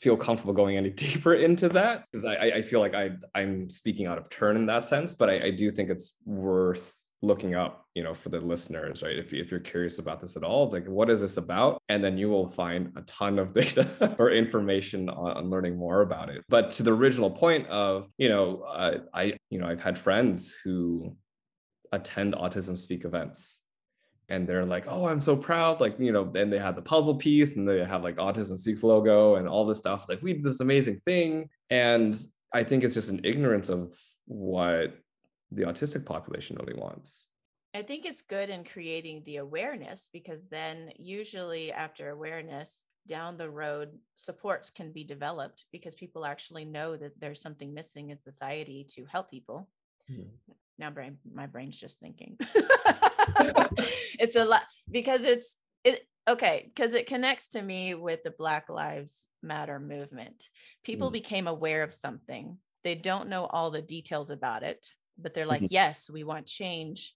feel 0.00 0.16
comfortable 0.16 0.52
going 0.52 0.76
any 0.76 0.90
deeper 1.04 1.34
into 1.34 1.68
that 1.70 2.04
because 2.10 2.24
I, 2.24 2.34
I 2.34 2.62
feel 2.62 2.80
like 2.80 2.94
I, 2.94 3.10
I'm 3.34 3.70
speaking 3.70 4.06
out 4.06 4.18
of 4.18 4.28
turn 4.28 4.56
in 4.56 4.66
that 4.66 4.84
sense, 4.84 5.14
but 5.14 5.30
I, 5.30 5.44
I 5.44 5.50
do 5.50 5.70
think 5.70 5.88
it's 5.88 6.14
worth 6.24 7.01
looking 7.22 7.54
up 7.54 7.86
you 7.94 8.02
know 8.02 8.12
for 8.12 8.28
the 8.28 8.40
listeners 8.40 9.02
right? 9.02 9.16
If, 9.16 9.32
if 9.32 9.50
you're 9.50 9.60
curious 9.60 9.98
about 9.98 10.20
this 10.20 10.36
at 10.36 10.42
all 10.42 10.64
it's 10.64 10.74
like 10.74 10.86
what 10.86 11.08
is 11.08 11.20
this 11.20 11.36
about? 11.36 11.80
And 11.88 12.02
then 12.02 12.18
you 12.18 12.28
will 12.28 12.48
find 12.48 12.92
a 12.96 13.02
ton 13.02 13.38
of 13.38 13.52
data 13.60 14.14
or 14.18 14.30
information 14.30 15.08
on, 15.08 15.36
on, 15.36 15.50
learning 15.50 15.76
more 15.76 16.02
about 16.02 16.28
it. 16.28 16.42
But 16.48 16.70
to 16.72 16.82
the 16.82 16.92
original 16.92 17.30
point 17.30 17.66
of 17.68 18.08
you 18.18 18.28
know 18.28 18.62
uh, 18.62 18.98
i 19.14 19.34
you 19.50 19.58
know 19.58 19.66
i've 19.66 19.80
had 19.80 19.98
friends 19.98 20.54
who 20.64 21.16
attend 21.92 22.34
autism 22.34 22.76
speak 22.76 23.04
events 23.04 23.60
and 24.28 24.48
they're 24.48 24.64
like 24.64 24.86
oh 24.88 25.06
i'm 25.06 25.20
so 25.20 25.36
proud 25.36 25.78
like 25.78 25.94
you 25.98 26.10
know 26.10 26.24
then 26.24 26.48
they 26.48 26.58
have 26.58 26.74
the 26.74 26.82
puzzle 26.82 27.14
piece 27.14 27.56
and 27.56 27.68
they 27.68 27.84
have 27.84 28.02
like 28.02 28.16
autism 28.16 28.58
speaks 28.58 28.82
logo 28.82 29.36
and 29.36 29.46
all 29.46 29.66
this 29.66 29.78
stuff. 29.78 30.08
Like 30.08 30.22
we 30.22 30.32
did 30.32 30.44
this 30.44 30.60
amazing 30.60 31.00
thing. 31.06 31.48
And 31.70 32.16
i 32.52 32.62
think 32.62 32.82
it's 32.84 32.94
just 32.94 33.10
an 33.10 33.20
ignorance 33.24 33.68
of 33.68 33.94
what 34.26 34.98
the 35.54 35.64
autistic 35.64 36.04
population 36.04 36.56
really 36.60 36.78
wants. 36.78 37.28
I 37.74 37.82
think 37.82 38.04
it's 38.04 38.22
good 38.22 38.50
in 38.50 38.64
creating 38.64 39.22
the 39.24 39.36
awareness 39.36 40.10
because 40.12 40.46
then 40.48 40.90
usually 40.98 41.72
after 41.72 42.10
awareness 42.10 42.84
down 43.08 43.36
the 43.36 43.50
road 43.50 43.90
supports 44.14 44.70
can 44.70 44.92
be 44.92 45.04
developed 45.04 45.64
because 45.72 45.94
people 45.94 46.24
actually 46.24 46.64
know 46.64 46.96
that 46.96 47.18
there's 47.18 47.40
something 47.40 47.74
missing 47.74 48.10
in 48.10 48.18
society 48.22 48.86
to 48.90 49.06
help 49.06 49.30
people. 49.30 49.68
Hmm. 50.08 50.22
Now 50.78 50.90
brain 50.90 51.18
my 51.32 51.46
brain's 51.46 51.78
just 51.80 51.98
thinking. 51.98 52.36
it's 54.18 54.36
a 54.36 54.44
lot 54.44 54.62
because 54.90 55.22
it's 55.22 55.56
it 55.84 56.06
okay 56.28 56.70
because 56.74 56.94
it 56.94 57.06
connects 57.06 57.48
to 57.48 57.62
me 57.62 57.94
with 57.94 58.22
the 58.22 58.30
black 58.30 58.68
lives 58.68 59.26
matter 59.42 59.80
movement 59.80 60.48
people 60.84 61.08
hmm. 61.08 61.14
became 61.14 61.46
aware 61.46 61.82
of 61.82 61.92
something 61.92 62.58
they 62.84 62.94
don't 62.94 63.28
know 63.28 63.46
all 63.46 63.70
the 63.70 63.82
details 63.82 64.30
about 64.30 64.62
it 64.62 64.92
but 65.22 65.34
they're 65.34 65.46
like, 65.46 65.62
mm-hmm. 65.62 65.74
yes, 65.74 66.10
we 66.10 66.24
want 66.24 66.46
change. 66.46 67.14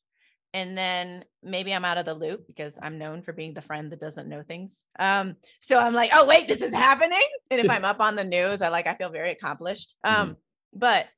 And 0.56 0.76
then 0.76 1.24
maybe 1.42 1.74
I'm 1.74 1.84
out 1.84 1.98
of 1.98 2.06
the 2.06 2.14
loop 2.14 2.46
because 2.46 2.78
I'm 2.80 2.96
known 2.96 3.20
for 3.20 3.34
being 3.34 3.52
the 3.52 3.60
friend 3.60 3.92
that 3.92 4.00
doesn't 4.00 4.28
know 4.28 4.42
things. 4.42 4.82
Um, 4.98 5.36
so 5.60 5.78
I'm 5.78 5.92
like, 5.92 6.10
oh 6.14 6.26
wait, 6.26 6.48
this 6.48 6.62
is 6.62 6.72
happening. 6.72 7.28
And 7.50 7.60
if 7.60 7.68
I'm 7.70 7.84
up 7.84 8.00
on 8.00 8.16
the 8.16 8.24
news, 8.24 8.62
I 8.62 8.68
like 8.68 8.86
I 8.86 8.94
feel 8.94 9.10
very 9.10 9.32
accomplished. 9.32 9.96
Um, 10.02 10.14
mm-hmm. 10.14 10.32
but 10.72 11.08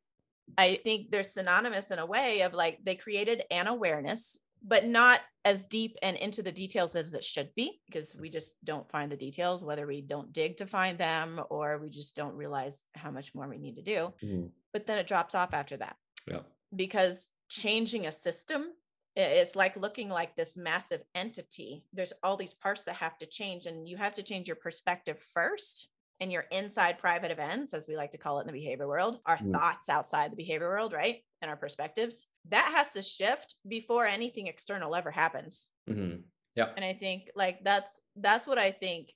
I 0.57 0.80
think 0.83 1.12
they're 1.12 1.23
synonymous 1.23 1.92
in 1.92 2.00
a 2.00 2.07
way 2.07 2.40
of 2.40 2.52
like 2.52 2.80
they 2.83 2.97
created 2.97 3.45
an 3.50 3.68
awareness, 3.68 4.40
but 4.61 4.87
not 4.87 5.21
as 5.45 5.66
deep 5.66 5.97
and 6.02 6.16
into 6.16 6.42
the 6.42 6.50
details 6.50 6.97
as 6.97 7.14
it 7.14 7.23
should 7.23 7.54
be 7.54 7.80
because 7.87 8.16
we 8.18 8.30
just 8.30 8.54
don't 8.64 8.90
find 8.90 9.12
the 9.12 9.16
details, 9.16 9.62
whether 9.62 9.87
we 9.87 10.00
don't 10.00 10.33
dig 10.33 10.57
to 10.57 10.66
find 10.66 10.99
them 10.99 11.40
or 11.49 11.78
we 11.78 11.90
just 11.90 12.16
don't 12.16 12.35
realize 12.35 12.85
how 12.95 13.12
much 13.12 13.35
more 13.37 13.47
we 13.47 13.59
need 13.59 13.76
to 13.76 13.83
do. 13.83 14.12
Mm-hmm. 14.21 14.47
But 14.73 14.87
then 14.88 14.99
it 14.99 15.07
drops 15.07 15.37
off 15.37 15.54
after 15.54 15.76
that. 15.76 15.97
Yeah 16.27 16.40
because 16.74 17.28
changing 17.48 18.07
a 18.07 18.12
system 18.12 18.66
it's 19.16 19.57
like 19.57 19.76
looking 19.76 20.09
like 20.09 20.37
this 20.37 20.57
massive 20.57 21.02
entity 21.14 21.85
there's 21.92 22.12
all 22.22 22.37
these 22.37 22.54
parts 22.54 22.85
that 22.85 22.94
have 22.94 23.18
to 23.18 23.26
change 23.26 23.66
and 23.66 23.88
you 23.88 23.96
have 23.96 24.14
to 24.14 24.22
change 24.22 24.46
your 24.46 24.57
perspective 24.57 25.18
first 25.33 25.88
and 26.20 26.31
your 26.33 26.44
inside 26.50 26.98
private 26.98 27.31
events 27.31 27.74
as 27.74 27.88
we 27.88 27.96
like 27.96 28.12
to 28.12 28.18
call 28.18 28.38
it 28.38 28.42
in 28.42 28.46
the 28.46 28.52
behavior 28.52 28.87
world 28.87 29.18
our 29.26 29.38
mm. 29.38 29.52
thoughts 29.52 29.88
outside 29.88 30.31
the 30.31 30.37
behavior 30.37 30.68
world 30.68 30.92
right 30.92 31.22
and 31.42 31.50
our 31.50 31.57
perspectives 31.57 32.28
that 32.48 32.72
has 32.74 32.92
to 32.92 33.02
shift 33.02 33.57
before 33.66 34.07
anything 34.07 34.46
external 34.46 34.94
ever 34.94 35.11
happens 35.11 35.68
mm-hmm. 35.88 36.18
yeah 36.54 36.68
and 36.76 36.85
i 36.85 36.92
think 36.92 37.31
like 37.35 37.59
that's 37.64 38.00
that's 38.16 38.46
what 38.46 38.59
i 38.59 38.70
think 38.70 39.12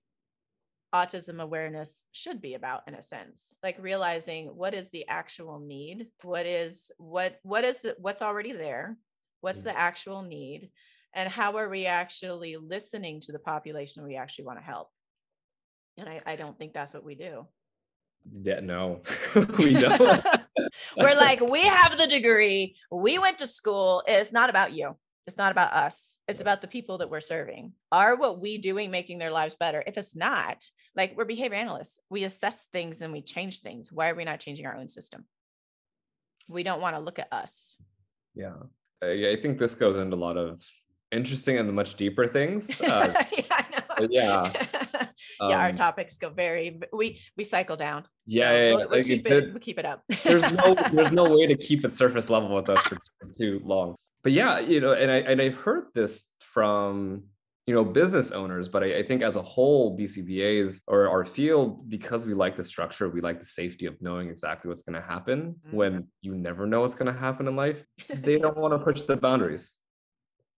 autism 0.94 1.40
awareness 1.40 2.04
should 2.12 2.42
be 2.42 2.54
about 2.54 2.82
in 2.86 2.94
a 2.94 3.02
sense 3.02 3.56
like 3.62 3.76
realizing 3.80 4.48
what 4.48 4.74
is 4.74 4.90
the 4.90 5.06
actual 5.08 5.58
need 5.58 6.08
what 6.22 6.44
is 6.44 6.90
what 6.98 7.38
what 7.42 7.64
is 7.64 7.80
the 7.80 7.96
what's 7.98 8.20
already 8.20 8.52
there 8.52 8.96
what's 9.40 9.60
mm. 9.60 9.64
the 9.64 9.78
actual 9.78 10.22
need 10.22 10.70
and 11.14 11.28
how 11.28 11.56
are 11.58 11.68
we 11.68 11.86
actually 11.86 12.56
listening 12.56 13.20
to 13.22 13.32
the 13.32 13.38
population 13.38 14.04
we 14.04 14.16
actually 14.16 14.46
want 14.46 14.58
to 14.58 14.64
help? 14.64 14.88
And 15.98 16.08
i, 16.08 16.18
I 16.26 16.36
don't 16.36 16.56
think 16.58 16.72
that's 16.72 16.94
what 16.94 17.04
we 17.04 17.14
do. 17.14 17.46
Yeah 18.42 18.60
no. 18.60 19.02
We 19.58 19.74
don't. 19.74 20.24
We're 20.96 21.14
like 21.16 21.40
we 21.40 21.62
have 21.62 21.98
the 21.98 22.06
degree. 22.06 22.76
We 22.90 23.18
went 23.18 23.38
to 23.38 23.46
school. 23.46 24.02
It's 24.06 24.32
not 24.32 24.48
about 24.48 24.72
you 24.72 24.96
it's 25.26 25.36
not 25.36 25.52
about 25.52 25.72
us. 25.72 26.18
It's 26.26 26.40
about 26.40 26.60
the 26.60 26.66
people 26.66 26.98
that 26.98 27.10
we're 27.10 27.20
serving. 27.20 27.72
Are 27.92 28.16
what 28.16 28.40
we 28.40 28.58
doing 28.58 28.90
making 28.90 29.18
their 29.18 29.30
lives 29.30 29.54
better? 29.54 29.82
If 29.86 29.96
it's 29.96 30.16
not, 30.16 30.64
like 30.96 31.14
we're 31.16 31.24
behavior 31.24 31.56
analysts, 31.56 32.00
we 32.10 32.24
assess 32.24 32.66
things 32.72 33.02
and 33.02 33.12
we 33.12 33.22
change 33.22 33.60
things. 33.60 33.92
Why 33.92 34.10
are 34.10 34.14
we 34.14 34.24
not 34.24 34.40
changing 34.40 34.66
our 34.66 34.76
own 34.76 34.88
system? 34.88 35.24
We 36.48 36.64
don't 36.64 36.80
want 36.80 36.96
to 36.96 37.00
look 37.00 37.20
at 37.20 37.28
us. 37.32 37.76
Yeah. 38.34 38.54
I 39.02 39.36
think 39.40 39.58
this 39.58 39.74
goes 39.74 39.96
into 39.96 40.16
a 40.16 40.18
lot 40.18 40.36
of 40.36 40.60
interesting 41.12 41.58
and 41.58 41.72
much 41.72 41.94
deeper 41.94 42.26
things. 42.26 42.80
Uh, 42.92 43.12
yeah, 43.36 43.44
I 43.50 43.66
know. 43.70 44.08
Yeah. 44.10 44.52
yeah, 45.40 45.58
our 45.58 45.68
um, 45.70 45.76
topics 45.76 46.18
go 46.18 46.30
very 46.30 46.80
we 46.92 47.20
we 47.36 47.44
cycle 47.44 47.76
down. 47.76 48.04
Yeah, 48.26 48.48
so 48.48 48.54
yeah, 48.54 48.74
we'll, 48.74 48.88
we'll, 48.88 49.04
keep 49.04 49.26
it, 49.26 49.52
we'll 49.52 49.60
keep 49.60 49.78
it 49.78 49.86
up. 49.86 50.02
there's 50.24 50.52
no 50.52 50.74
there's 50.92 51.12
no 51.12 51.30
way 51.36 51.46
to 51.46 51.56
keep 51.56 51.84
it 51.84 51.92
surface 51.92 52.28
level 52.28 52.54
with 52.54 52.68
us 52.68 52.82
for 52.82 52.98
too 53.36 53.60
long 53.64 53.96
but 54.22 54.32
yeah, 54.32 54.60
you 54.60 54.80
know, 54.80 54.92
and 54.92 55.10
I 55.10 55.16
and 55.16 55.40
I've 55.40 55.56
heard 55.56 55.86
this 55.94 56.24
from 56.40 57.24
you 57.66 57.74
know 57.74 57.84
business 57.84 58.32
owners 58.32 58.68
but 58.68 58.82
I, 58.82 58.98
I, 58.98 59.02
think 59.02 59.22
as 59.22 59.36
a 59.36 59.42
whole 59.42 59.96
bcbas 59.96 60.80
or 60.88 61.08
our 61.08 61.24
field 61.24 61.88
because 61.88 62.26
we 62.26 62.34
like 62.34 62.56
the 62.56 62.64
structure 62.64 63.08
we 63.08 63.20
like 63.20 63.38
the 63.38 63.44
safety 63.44 63.86
of 63.86 64.00
knowing 64.00 64.28
exactly 64.28 64.68
what's 64.68 64.82
going 64.82 65.00
to 65.00 65.06
happen 65.06 65.54
mm-hmm. 65.66 65.76
when 65.76 66.08
you 66.22 66.34
never 66.34 66.66
know 66.66 66.80
what's 66.80 66.94
going 66.94 67.12
to 67.12 67.18
happen 67.18 67.46
in 67.46 67.54
life 67.54 67.84
they 68.08 68.38
don't 68.38 68.56
want 68.56 68.72
to 68.72 68.78
push 68.78 69.02
the 69.02 69.16
boundaries 69.16 69.76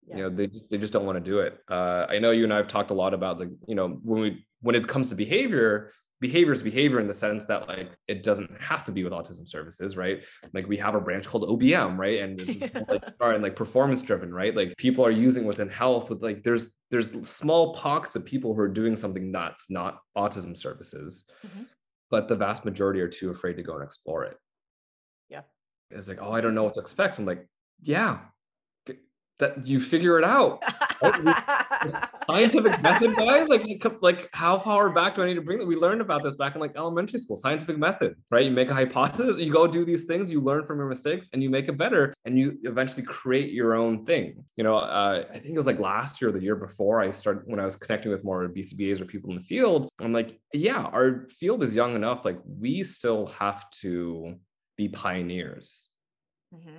yeah. 0.07 0.15
you 0.17 0.23
know 0.23 0.29
they, 0.29 0.49
they 0.69 0.77
just 0.77 0.93
don't 0.93 1.05
want 1.05 1.17
to 1.17 1.31
do 1.31 1.39
it 1.39 1.59
uh, 1.69 2.05
i 2.09 2.19
know 2.19 2.31
you 2.31 2.45
and 2.45 2.53
i've 2.53 2.69
talked 2.69 2.91
a 2.91 2.93
lot 2.93 3.13
about 3.13 3.39
like 3.39 3.49
you 3.67 3.75
know 3.75 3.99
when 4.03 4.21
we 4.21 4.45
when 4.61 4.75
it 4.75 4.87
comes 4.87 5.09
to 5.09 5.15
behavior 5.15 5.91
behavior 6.23 6.53
is 6.53 6.63
behavior 6.63 7.01
in 7.01 7.07
the 7.07 7.13
sense 7.13 7.43
that 7.43 7.67
like 7.67 7.91
it 8.07 8.23
doesn't 8.23 8.49
have 8.61 8.81
to 8.85 8.93
be 8.93 9.03
with 9.03 9.11
autism 9.11 9.45
services 9.45 9.97
right? 9.97 10.23
Like 10.53 10.67
we 10.69 10.77
have 10.77 10.95
a 10.95 11.01
branch 11.01 11.27
called 11.27 11.43
obm 11.43 11.97
right? 11.97 12.21
And 12.21 12.39
it's 12.39 12.73
like, 12.89 13.03
and 13.19 13.43
like 13.43 13.57
performance 13.57 14.01
driven 14.01 14.33
right? 14.33 14.55
Like 14.55 14.73
people 14.77 15.05
are 15.05 15.11
using 15.11 15.43
within 15.43 15.67
health 15.67 16.09
with 16.09 16.23
like 16.23 16.41
there's 16.41 16.71
there's 16.91 17.11
small 17.27 17.75
pockets 17.75 18.15
of 18.15 18.23
people 18.23 18.53
who 18.53 18.61
are 18.61 18.69
doing 18.69 18.95
something 18.95 19.33
that's 19.33 19.69
not 19.69 19.99
autism 20.17 20.55
services 20.55 21.25
mm-hmm. 21.45 21.63
but 22.09 22.29
the 22.29 22.35
vast 22.37 22.63
majority 22.63 23.01
are 23.01 23.09
too 23.09 23.29
afraid 23.29 23.57
to 23.57 23.63
go 23.63 23.73
and 23.73 23.83
explore 23.83 24.23
it. 24.23 24.37
Yeah. 25.27 25.41
It's 25.91 26.07
like 26.07 26.19
oh 26.21 26.31
i 26.31 26.39
don't 26.39 26.55
know 26.55 26.63
what 26.63 26.75
to 26.75 26.79
expect. 26.79 27.19
I'm 27.19 27.25
like 27.25 27.45
yeah 27.81 28.19
that 29.39 29.67
you 29.67 29.79
figure 29.79 30.17
it 30.17 30.23
out. 30.23 30.63
scientific 32.29 32.81
method, 32.81 33.15
guys. 33.15 33.47
Like, 33.47 33.65
like 34.01 34.29
how 34.33 34.57
far 34.59 34.89
back 34.91 35.15
do 35.15 35.23
I 35.23 35.27
need 35.27 35.33
to 35.35 35.41
bring 35.41 35.59
that? 35.59 35.65
We 35.65 35.75
learned 35.75 36.01
about 36.01 36.23
this 36.23 36.35
back 36.35 36.55
in 36.55 36.61
like 36.61 36.75
elementary 36.75 37.19
school. 37.19 37.35
Scientific 37.35 37.77
method, 37.77 38.15
right? 38.31 38.45
You 38.45 38.51
make 38.51 38.69
a 38.69 38.73
hypothesis, 38.73 39.37
you 39.37 39.51
go 39.51 39.67
do 39.67 39.83
these 39.83 40.05
things, 40.05 40.31
you 40.31 40.39
learn 40.39 40.65
from 40.65 40.77
your 40.77 40.87
mistakes, 40.87 41.27
and 41.33 41.41
you 41.41 41.49
make 41.49 41.67
it 41.67 41.77
better, 41.77 42.13
and 42.25 42.37
you 42.37 42.57
eventually 42.63 43.03
create 43.03 43.51
your 43.51 43.75
own 43.75 44.05
thing. 44.05 44.43
You 44.55 44.63
know, 44.63 44.75
uh, 44.75 45.25
I 45.29 45.33
think 45.33 45.53
it 45.53 45.57
was 45.57 45.67
like 45.67 45.79
last 45.79 46.21
year, 46.21 46.29
or 46.29 46.31
the 46.31 46.41
year 46.41 46.55
before, 46.55 47.01
I 47.01 47.11
started 47.11 47.43
when 47.45 47.59
I 47.59 47.65
was 47.65 47.75
connecting 47.75 48.11
with 48.11 48.23
more 48.23 48.47
BCBAs 48.47 49.01
or 49.01 49.05
people 49.05 49.31
in 49.31 49.37
the 49.37 49.43
field. 49.43 49.89
I'm 50.01 50.13
like, 50.13 50.39
yeah, 50.53 50.83
our 50.83 51.27
field 51.29 51.63
is 51.63 51.75
young 51.75 51.95
enough. 51.95 52.23
Like, 52.23 52.39
we 52.45 52.83
still 52.83 53.27
have 53.27 53.69
to 53.81 54.35
be 54.77 54.89
pioneers 54.89 55.89
Mm-hmm. 56.53 56.77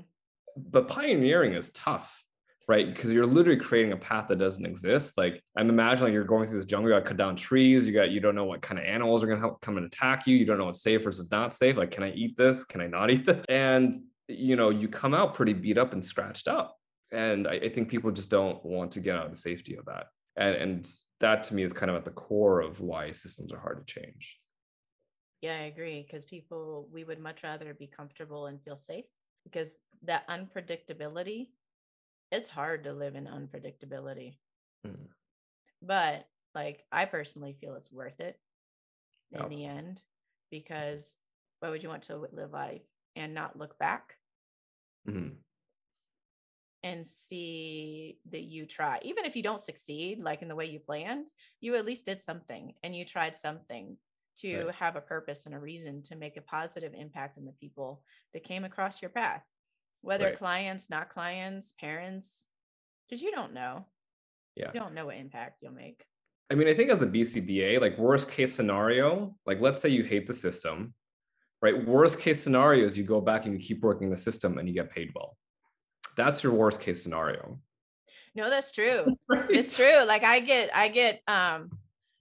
But 0.56 0.88
pioneering 0.88 1.54
is 1.54 1.70
tough 1.70 2.23
right? 2.66 2.92
Because 2.92 3.12
you're 3.12 3.26
literally 3.26 3.58
creating 3.60 3.92
a 3.92 3.96
path 3.96 4.28
that 4.28 4.38
doesn't 4.38 4.64
exist. 4.64 5.18
Like 5.18 5.42
I'm 5.56 5.68
imagining 5.68 6.12
you're 6.12 6.24
going 6.24 6.46
through 6.46 6.58
this 6.58 6.64
jungle, 6.64 6.90
you 6.90 6.96
got 6.96 7.04
cut 7.04 7.16
down 7.16 7.36
trees, 7.36 7.86
you 7.86 7.94
got 7.94 8.10
you 8.10 8.20
don't 8.20 8.34
know 8.34 8.44
what 8.44 8.62
kind 8.62 8.78
of 8.78 8.86
animals 8.86 9.22
are 9.22 9.26
gonna 9.26 9.54
come 9.60 9.76
and 9.76 9.86
attack 9.86 10.26
you, 10.26 10.36
you 10.36 10.44
don't 10.44 10.58
know 10.58 10.66
what's 10.66 10.82
safe 10.82 11.02
versus 11.04 11.30
not 11.30 11.54
safe. 11.54 11.76
Like, 11.76 11.90
can 11.90 12.02
I 12.02 12.12
eat 12.12 12.36
this? 12.36 12.64
Can 12.64 12.80
I 12.80 12.86
not 12.86 13.10
eat 13.10 13.24
this? 13.24 13.44
And 13.48 13.92
you 14.28 14.56
know, 14.56 14.70
you 14.70 14.88
come 14.88 15.14
out 15.14 15.34
pretty 15.34 15.52
beat 15.52 15.76
up 15.76 15.92
and 15.92 16.02
scratched 16.02 16.48
up. 16.48 16.76
And 17.12 17.46
I, 17.46 17.52
I 17.52 17.68
think 17.68 17.88
people 17.88 18.10
just 18.10 18.30
don't 18.30 18.64
want 18.64 18.90
to 18.92 19.00
get 19.00 19.16
out 19.16 19.26
of 19.26 19.30
the 19.30 19.36
safety 19.36 19.76
of 19.76 19.84
that. 19.86 20.06
And 20.36 20.56
and 20.56 20.88
that 21.20 21.42
to 21.44 21.54
me 21.54 21.62
is 21.62 21.72
kind 21.72 21.90
of 21.90 21.96
at 21.96 22.04
the 22.04 22.10
core 22.10 22.60
of 22.60 22.80
why 22.80 23.10
systems 23.10 23.52
are 23.52 23.60
hard 23.60 23.86
to 23.86 24.00
change. 24.00 24.40
Yeah, 25.42 25.56
I 25.56 25.64
agree. 25.64 26.06
Because 26.06 26.24
people, 26.24 26.88
we 26.90 27.04
would 27.04 27.20
much 27.20 27.42
rather 27.42 27.74
be 27.74 27.86
comfortable 27.86 28.46
and 28.46 28.62
feel 28.62 28.76
safe 28.76 29.04
because 29.44 29.74
that 30.02 30.26
unpredictability 30.28 31.48
it's 32.34 32.48
hard 32.48 32.84
to 32.84 32.92
live 32.92 33.14
in 33.14 33.24
unpredictability. 33.24 34.36
Mm. 34.86 35.08
But 35.82 36.26
like 36.54 36.84
I 36.92 37.04
personally 37.04 37.56
feel 37.60 37.74
it's 37.74 37.92
worth 37.92 38.20
it 38.20 38.38
in 39.32 39.48
the 39.48 39.64
end 39.64 40.00
because 40.50 41.14
why 41.60 41.70
would 41.70 41.82
you 41.82 41.88
want 41.88 42.04
to 42.04 42.16
live 42.16 42.52
life 42.52 42.82
and 43.16 43.34
not 43.34 43.58
look 43.58 43.78
back 43.78 44.16
mm-hmm. 45.08 45.30
and 46.82 47.06
see 47.06 48.18
that 48.30 48.42
you 48.42 48.66
try 48.66 49.00
even 49.02 49.24
if 49.24 49.34
you 49.34 49.42
don't 49.42 49.60
succeed 49.60 50.20
like 50.20 50.42
in 50.42 50.48
the 50.48 50.54
way 50.54 50.66
you 50.66 50.78
planned 50.78 51.32
you 51.60 51.74
at 51.74 51.84
least 51.84 52.06
did 52.06 52.20
something 52.20 52.74
and 52.84 52.94
you 52.94 53.04
tried 53.04 53.34
something 53.34 53.96
to 54.36 54.66
right. 54.66 54.74
have 54.74 54.96
a 54.96 55.00
purpose 55.00 55.46
and 55.46 55.54
a 55.54 55.58
reason 55.58 56.02
to 56.02 56.16
make 56.16 56.36
a 56.36 56.42
positive 56.42 56.92
impact 56.94 57.38
on 57.38 57.44
the 57.44 57.52
people 57.52 58.02
that 58.32 58.44
came 58.44 58.64
across 58.64 59.02
your 59.02 59.10
path 59.10 59.42
whether 60.04 60.26
right. 60.26 60.38
clients, 60.38 60.90
not 60.90 61.08
clients, 61.08 61.72
parents, 61.72 62.46
because 63.08 63.22
you 63.22 63.32
don't 63.32 63.54
know. 63.54 63.86
Yeah. 64.54 64.70
You 64.72 64.80
don't 64.80 64.94
know 64.94 65.06
what 65.06 65.16
impact 65.16 65.62
you'll 65.62 65.72
make. 65.72 66.04
I 66.50 66.54
mean, 66.54 66.68
I 66.68 66.74
think 66.74 66.90
as 66.90 67.02
a 67.02 67.06
BCBA, 67.06 67.80
like 67.80 67.98
worst 67.98 68.30
case 68.30 68.54
scenario, 68.54 69.34
like 69.46 69.60
let's 69.60 69.80
say 69.80 69.88
you 69.88 70.04
hate 70.04 70.26
the 70.26 70.34
system, 70.34 70.94
right? 71.62 71.86
Worst 71.86 72.20
case 72.20 72.40
scenario 72.40 72.84
is 72.84 72.96
you 72.96 73.04
go 73.04 73.20
back 73.20 73.46
and 73.46 73.54
you 73.54 73.66
keep 73.66 73.82
working 73.82 74.10
the 74.10 74.16
system 74.16 74.58
and 74.58 74.68
you 74.68 74.74
get 74.74 74.90
paid 74.90 75.10
well. 75.14 75.36
That's 76.16 76.42
your 76.42 76.52
worst 76.52 76.80
case 76.80 77.02
scenario. 77.02 77.58
No, 78.34 78.50
that's 78.50 78.72
true. 78.72 79.06
right. 79.28 79.50
It's 79.50 79.76
true. 79.76 80.04
Like 80.04 80.22
I 80.22 80.40
get, 80.40 80.70
I 80.74 80.88
get, 80.88 81.22
um, 81.26 81.70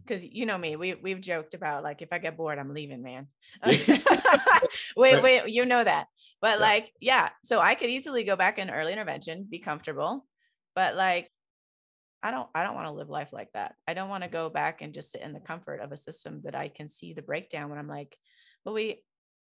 because 0.05 0.25
you 0.25 0.45
know 0.45 0.57
me, 0.57 0.75
we 0.75 0.95
we've 0.95 1.21
joked 1.21 1.53
about 1.53 1.83
like 1.83 2.01
if 2.01 2.11
I 2.11 2.17
get 2.17 2.37
bored, 2.37 2.59
I'm 2.59 2.73
leaving, 2.73 3.01
man. 3.01 3.27
wait, 4.97 5.21
wait, 5.21 5.47
you 5.47 5.65
know 5.65 5.83
that. 5.83 6.07
But 6.43 6.59
yeah. 6.59 6.65
like, 6.65 6.91
yeah, 6.99 7.29
so 7.41 7.61
I 7.61 7.73
could 7.73 7.89
easily 7.89 8.25
go 8.25 8.35
back 8.35 8.59
in 8.59 8.69
early 8.69 8.91
intervention, 8.91 9.47
be 9.49 9.59
comfortable, 9.59 10.25
but 10.75 10.93
like 10.93 11.31
I 12.21 12.31
don't 12.31 12.49
I 12.53 12.63
don't 12.63 12.75
want 12.75 12.87
to 12.87 12.91
live 12.91 13.09
life 13.09 13.31
like 13.31 13.47
that. 13.53 13.75
I 13.87 13.93
don't 13.93 14.09
want 14.09 14.23
to 14.23 14.29
go 14.29 14.49
back 14.49 14.81
and 14.81 14.93
just 14.93 15.13
sit 15.13 15.21
in 15.21 15.31
the 15.31 15.39
comfort 15.39 15.79
of 15.79 15.93
a 15.93 15.97
system 15.97 16.41
that 16.43 16.53
I 16.53 16.67
can 16.67 16.89
see 16.89 17.13
the 17.13 17.21
breakdown 17.21 17.69
when 17.69 17.79
I'm 17.79 17.87
like, 17.87 18.17
but 18.65 18.73
we 18.73 19.01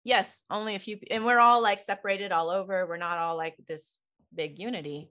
yes, 0.03 0.43
only 0.51 0.75
a 0.75 0.79
few 0.79 0.99
and 1.09 1.25
we're 1.25 1.39
all 1.39 1.59
like 1.59 1.79
separated 1.79 2.31
all 2.31 2.51
over. 2.51 2.85
We're 2.85 2.97
not 2.97 3.17
all 3.17 3.35
like 3.35 3.55
this 3.67 3.97
big 4.35 4.59
unity. 4.59 5.09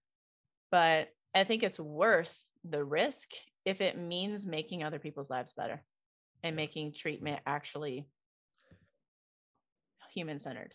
But 0.70 1.08
I 1.34 1.42
think 1.42 1.64
it's 1.64 1.80
worth 1.80 2.38
the 2.62 2.84
risk 2.84 3.30
if 3.64 3.80
it 3.80 3.98
means 3.98 4.46
making 4.46 4.84
other 4.84 5.00
people's 5.00 5.28
lives 5.28 5.52
better 5.52 5.82
and 6.44 6.54
making 6.54 6.94
treatment 6.94 7.40
actually 7.44 8.06
human 10.12 10.38
centered. 10.38 10.72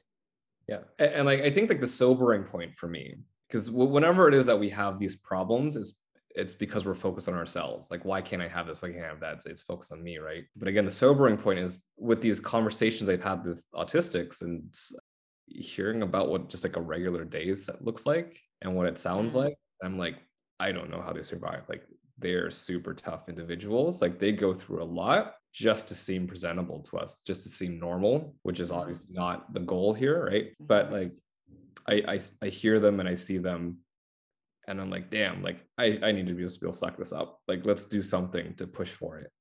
Yeah. 0.69 0.79
And, 0.99 1.11
and, 1.11 1.25
like 1.25 1.41
I 1.41 1.49
think 1.49 1.69
like 1.69 1.81
the 1.81 1.87
sobering 1.87 2.43
point 2.43 2.77
for 2.77 2.87
me, 2.87 3.15
because 3.47 3.71
whenever 3.71 4.27
it 4.27 4.33
is 4.33 4.45
that 4.45 4.59
we 4.59 4.69
have 4.69 4.99
these 4.99 5.15
problems, 5.15 5.75
it's 5.75 5.99
it's 6.35 6.53
because 6.53 6.85
we're 6.85 6.93
focused 6.93 7.27
on 7.27 7.33
ourselves. 7.33 7.89
Like, 7.89 8.05
why 8.05 8.21
can't 8.21 8.41
I 8.41 8.47
have 8.47 8.67
this? 8.67 8.81
Why 8.81 8.89
can't 8.91 9.03
I 9.03 9.07
have 9.07 9.19
that? 9.21 9.33
It's, 9.33 9.45
it's 9.47 9.61
focused 9.63 9.91
on 9.91 10.03
me, 10.03 10.19
right? 10.19 10.45
But 10.55 10.67
again, 10.67 10.85
the 10.85 10.91
sobering 10.91 11.37
point 11.37 11.59
is 11.59 11.83
with 11.97 12.21
these 12.21 12.39
conversations 12.39 13.09
I've 13.09 13.23
had 13.23 13.43
with 13.43 13.63
autistics 13.73 14.43
and 14.43 14.63
hearing 15.47 16.03
about 16.03 16.29
what 16.29 16.47
just 16.47 16.63
like 16.63 16.77
a 16.77 16.81
regular 16.81 17.25
day 17.25 17.53
looks 17.81 18.05
like 18.05 18.39
and 18.61 18.75
what 18.75 18.85
it 18.85 18.97
sounds 18.97 19.33
mm-hmm. 19.33 19.45
like. 19.45 19.55
I'm 19.83 19.97
like, 19.97 20.17
I 20.59 20.71
don't 20.71 20.91
know 20.91 21.01
how 21.01 21.13
they 21.13 21.23
survive. 21.23 21.63
Like 21.67 21.83
they're 22.19 22.51
super 22.51 22.93
tough 22.93 23.27
individuals. 23.27 24.01
Like 24.01 24.19
they 24.19 24.31
go 24.31 24.53
through 24.53 24.83
a 24.83 24.85
lot 24.85 25.33
just 25.53 25.87
to 25.87 25.95
seem 25.95 26.27
presentable 26.27 26.81
to 26.81 26.97
us, 26.97 27.21
just 27.25 27.43
to 27.43 27.49
seem 27.49 27.79
normal, 27.79 28.35
which 28.43 28.59
is 28.59 28.71
obviously 28.71 29.13
not 29.13 29.53
the 29.53 29.59
goal 29.59 29.93
here, 29.93 30.25
right? 30.25 30.51
But 30.59 30.91
mm-hmm. 30.91 30.93
like 30.95 31.11
I 31.87 32.13
I, 32.13 32.19
I 32.45 32.49
hear 32.49 32.79
them 32.79 32.99
and 32.99 33.09
I 33.09 33.15
see 33.15 33.37
them 33.37 33.79
and 34.69 34.79
I'm 34.79 34.91
like, 34.91 35.09
damn, 35.09 35.41
like 35.41 35.65
I, 35.77 35.99
I 36.03 36.11
need 36.11 36.27
to 36.27 36.33
be 36.33 36.43
able 36.43 36.49
to 36.49 36.73
suck 36.73 36.97
this 36.97 37.11
up. 37.11 37.39
Like 37.47 37.65
let's 37.65 37.85
do 37.85 38.03
something 38.03 38.53
to 38.55 38.67
push 38.67 38.91
for 38.91 39.17
it. 39.19 39.31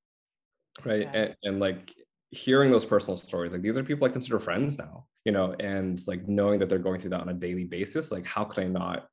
Right. 0.84 1.02
Yeah. 1.02 1.12
And, 1.12 1.36
and 1.42 1.60
like 1.60 1.94
hearing 2.30 2.70
those 2.70 2.86
personal 2.86 3.16
stories, 3.16 3.52
like 3.52 3.62
these 3.62 3.76
are 3.76 3.84
people 3.84 4.06
I 4.06 4.10
consider 4.10 4.38
friends 4.38 4.78
now, 4.78 5.04
you 5.26 5.32
know, 5.32 5.54
and 5.60 6.00
like 6.06 6.26
knowing 6.26 6.58
that 6.60 6.70
they're 6.70 6.78
going 6.78 6.98
through 6.98 7.10
that 7.10 7.20
on 7.20 7.28
a 7.28 7.34
daily 7.34 7.64
basis, 7.64 8.10
like 8.10 8.24
how 8.24 8.44
could 8.44 8.64
I 8.64 8.68
not 8.68 9.06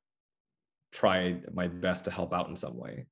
try 0.92 1.36
my 1.52 1.68
best 1.68 2.06
to 2.06 2.10
help 2.10 2.32
out 2.32 2.48
in 2.48 2.56
some 2.56 2.78
way? 2.78 3.06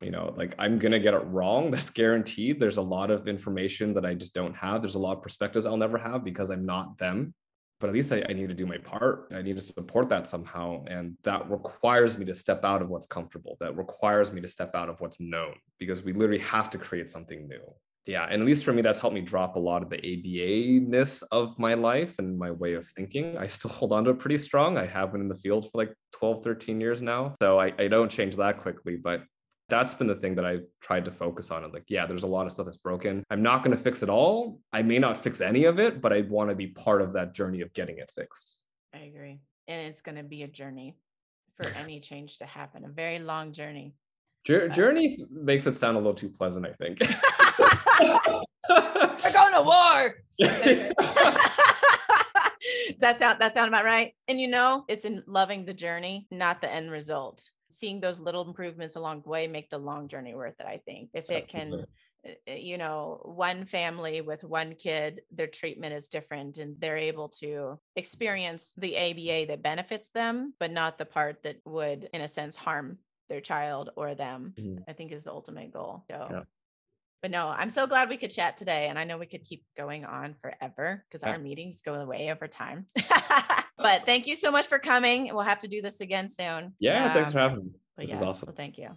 You 0.00 0.10
know 0.10 0.32
like 0.36 0.54
i'm 0.58 0.78
going 0.78 0.92
to 0.92 1.00
get 1.00 1.14
it 1.14 1.24
wrong 1.26 1.70
that's 1.72 1.90
guaranteed. 1.90 2.60
There's 2.60 2.76
a 2.76 2.82
lot 2.82 3.10
of 3.10 3.28
information 3.28 3.94
that 3.94 4.04
i 4.04 4.14
just 4.14 4.34
don't 4.34 4.56
have. 4.56 4.82
There's 4.82 4.94
a 4.94 5.00
lot 5.00 5.16
of 5.16 5.22
perspectives 5.22 5.66
i'll 5.66 5.76
never 5.76 5.98
have 5.98 6.24
because 6.24 6.50
i'm 6.50 6.66
not 6.66 6.98
them. 6.98 7.34
But 7.80 7.88
at 7.88 7.94
least 7.94 8.12
I, 8.12 8.24
I, 8.28 8.32
need 8.32 8.48
to 8.48 8.54
do 8.54 8.66
my 8.66 8.78
part. 8.78 9.28
I 9.32 9.40
need 9.40 9.54
to 9.54 9.60
support 9.60 10.08
that 10.08 10.26
somehow. 10.26 10.84
And 10.88 11.16
that 11.22 11.48
requires 11.48 12.18
me 12.18 12.24
to 12.24 12.34
step 12.34 12.64
out 12.64 12.82
of 12.82 12.88
what's 12.88 13.06
comfortable. 13.06 13.56
That 13.60 13.76
requires 13.76 14.32
me 14.32 14.40
to 14.40 14.48
step 14.48 14.74
out 14.74 14.88
of 14.88 15.00
what's 15.00 15.20
known 15.20 15.54
because 15.78 16.02
we 16.02 16.12
literally 16.12 16.42
have 16.42 16.70
to 16.70 16.78
create 16.78 17.08
something 17.08 17.46
new. 17.46 17.60
Yeah 18.04 18.24
and 18.24 18.40
at 18.40 18.46
least 18.46 18.64
for 18.64 18.72
me 18.72 18.80
that's 18.80 18.98
helped 18.98 19.14
me 19.14 19.20
drop 19.20 19.54
a 19.54 19.58
lot 19.58 19.82
of 19.82 19.90
the 19.90 19.98
aba-ness 19.98 21.20
of 21.30 21.58
my 21.58 21.74
life 21.74 22.14
and 22.18 22.38
my 22.38 22.50
way 22.50 22.72
of 22.72 22.88
thinking. 22.96 23.36
I 23.36 23.46
still 23.46 23.70
hold 23.78 23.92
on 23.92 24.04
to 24.04 24.10
it 24.10 24.18
pretty 24.18 24.38
strong. 24.38 24.76
I 24.76 24.86
have 24.86 25.12
been 25.12 25.20
in 25.20 25.28
the 25.28 25.36
field 25.36 25.70
for 25.70 25.78
like 25.78 25.92
12 26.12 26.42
13 26.42 26.80
years 26.80 27.00
now. 27.00 27.36
So 27.40 27.60
I, 27.60 27.72
I 27.78 27.86
don't 27.86 28.10
change 28.10 28.34
that 28.36 28.60
quickly 28.60 28.96
but 28.96 29.22
that's 29.68 29.92
been 29.92 30.06
the 30.06 30.14
thing 30.14 30.34
that 30.34 30.46
I've 30.46 30.64
tried 30.80 31.04
to 31.04 31.10
focus 31.10 31.50
on. 31.50 31.64
And 31.64 31.72
like, 31.72 31.84
yeah, 31.88 32.06
there's 32.06 32.22
a 32.22 32.28
lot 32.28 32.46
of 32.46 32.52
stuff 32.52 32.64
that's 32.66 32.78
broken. 32.78 33.22
I'm 33.30 33.42
not 33.42 33.62
going 33.62 33.76
to 33.76 33.82
fix 33.82 34.02
it 34.02 34.08
all. 34.08 34.60
I 34.72 34.82
may 34.82 34.98
not 34.98 35.18
fix 35.18 35.40
any 35.40 35.64
of 35.64 35.78
it, 35.78 36.00
but 36.00 36.12
I 36.12 36.22
want 36.22 36.50
to 36.50 36.56
be 36.56 36.68
part 36.68 37.02
of 37.02 37.12
that 37.12 37.34
journey 37.34 37.60
of 37.60 37.72
getting 37.74 37.98
it 37.98 38.10
fixed. 38.16 38.60
I 38.94 39.00
agree. 39.00 39.40
And 39.66 39.86
it's 39.86 40.00
going 40.00 40.16
to 40.16 40.22
be 40.22 40.42
a 40.42 40.48
journey 40.48 40.96
for 41.56 41.66
any 41.82 42.00
change 42.00 42.38
to 42.38 42.46
happen, 42.46 42.84
a 42.84 42.88
very 42.88 43.18
long 43.18 43.52
journey. 43.52 43.94
Jour- 44.44 44.70
uh, 44.70 44.72
journey 44.72 45.14
makes 45.30 45.66
it 45.66 45.74
sound 45.74 45.96
a 45.96 46.00
little 46.00 46.14
too 46.14 46.30
pleasant, 46.30 46.64
I 46.66 46.72
think. 46.72 47.00
We're 48.70 49.32
going 49.32 49.54
to 49.54 49.62
war. 49.62 50.14
that 53.00 53.18
sound 53.18 53.40
that 53.40 53.54
sound 53.54 53.68
about 53.68 53.84
right. 53.84 54.14
And 54.28 54.40
you 54.40 54.48
know, 54.48 54.84
it's 54.88 55.04
in 55.04 55.22
loving 55.26 55.64
the 55.64 55.74
journey, 55.74 56.26
not 56.30 56.62
the 56.62 56.72
end 56.72 56.90
result 56.90 57.50
seeing 57.70 58.00
those 58.00 58.18
little 58.18 58.46
improvements 58.46 58.96
along 58.96 59.22
the 59.22 59.28
way 59.28 59.46
make 59.46 59.68
the 59.70 59.78
long 59.78 60.08
journey 60.08 60.34
worth 60.34 60.58
it 60.60 60.66
i 60.66 60.80
think 60.84 61.10
if 61.14 61.30
it 61.30 61.48
can 61.48 61.84
eh, 62.24 62.34
eh, 62.46 62.56
you 62.56 62.78
know 62.78 63.20
one 63.24 63.64
family 63.64 64.20
with 64.20 64.42
one 64.44 64.74
kid 64.74 65.20
their 65.30 65.46
treatment 65.46 65.94
is 65.94 66.08
different 66.08 66.58
and 66.58 66.76
they're 66.78 66.96
able 66.96 67.28
to 67.28 67.78
experience 67.96 68.72
the 68.76 68.96
aba 68.96 69.46
that 69.46 69.62
benefits 69.62 70.10
them 70.10 70.54
but 70.58 70.70
not 70.72 70.98
the 70.98 71.04
part 71.04 71.42
that 71.42 71.56
would 71.64 72.08
in 72.12 72.20
a 72.20 72.28
sense 72.28 72.56
harm 72.56 72.98
their 73.28 73.40
child 73.40 73.90
or 73.96 74.14
them 74.14 74.54
mm-hmm. 74.58 74.82
i 74.88 74.92
think 74.92 75.12
is 75.12 75.24
the 75.24 75.32
ultimate 75.32 75.72
goal 75.72 76.04
so 76.10 76.26
yeah. 76.30 76.42
but 77.22 77.30
no 77.30 77.48
i'm 77.48 77.70
so 77.70 77.86
glad 77.86 78.08
we 78.08 78.16
could 78.16 78.30
chat 78.30 78.56
today 78.56 78.88
and 78.88 78.98
i 78.98 79.04
know 79.04 79.18
we 79.18 79.26
could 79.26 79.44
keep 79.44 79.64
going 79.76 80.04
on 80.04 80.34
forever 80.40 81.04
because 81.08 81.22
yeah. 81.22 81.32
our 81.32 81.38
meetings 81.38 81.82
go 81.82 81.94
away 81.94 82.30
over 82.30 82.48
time 82.48 82.86
but 83.78 84.04
thank 84.06 84.26
you 84.26 84.36
so 84.36 84.50
much 84.50 84.66
for 84.66 84.78
coming. 84.78 85.30
We'll 85.32 85.42
have 85.42 85.60
to 85.60 85.68
do 85.68 85.82
this 85.82 86.00
again 86.00 86.28
soon. 86.28 86.74
Yeah, 86.78 87.06
um, 87.06 87.12
thanks 87.12 87.32
for 87.32 87.38
having 87.38 87.58
me. 87.58 87.70
This 87.96 88.10
yeah, 88.10 88.16
is 88.16 88.22
awesome. 88.22 88.46
Well, 88.48 88.56
thank 88.56 88.78
you. 88.78 88.90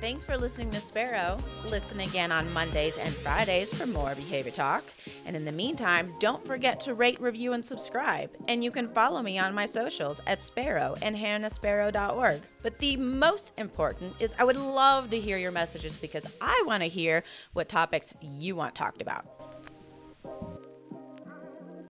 Thanks 0.00 0.24
for 0.24 0.38
listening 0.38 0.70
to 0.70 0.80
Spero. 0.80 1.36
Listen 1.66 2.00
again 2.00 2.32
on 2.32 2.50
Mondays 2.54 2.96
and 2.96 3.10
Fridays 3.10 3.74
for 3.74 3.86
more 3.86 4.14
behavior 4.14 4.50
talk. 4.50 4.82
And 5.26 5.36
in 5.36 5.44
the 5.44 5.52
meantime, 5.52 6.14
don't 6.18 6.42
forget 6.46 6.80
to 6.80 6.94
rate, 6.94 7.20
review, 7.20 7.52
and 7.52 7.62
subscribe. 7.62 8.30
And 8.48 8.64
you 8.64 8.70
can 8.70 8.88
follow 8.94 9.20
me 9.20 9.38
on 9.38 9.54
my 9.54 9.66
socials 9.66 10.22
at 10.26 10.40
Sparrow 10.40 10.96
and 11.02 11.14
hannahsparrow.org. 11.14 12.40
But 12.62 12.78
the 12.78 12.96
most 12.96 13.52
important 13.58 14.14
is 14.20 14.34
I 14.38 14.44
would 14.44 14.56
love 14.56 15.10
to 15.10 15.20
hear 15.20 15.36
your 15.36 15.52
messages 15.52 15.98
because 15.98 16.26
I 16.40 16.62
want 16.66 16.82
to 16.82 16.88
hear 16.88 17.22
what 17.52 17.68
topics 17.68 18.14
you 18.22 18.56
want 18.56 18.74
talked 18.74 19.02
about. 19.02 19.26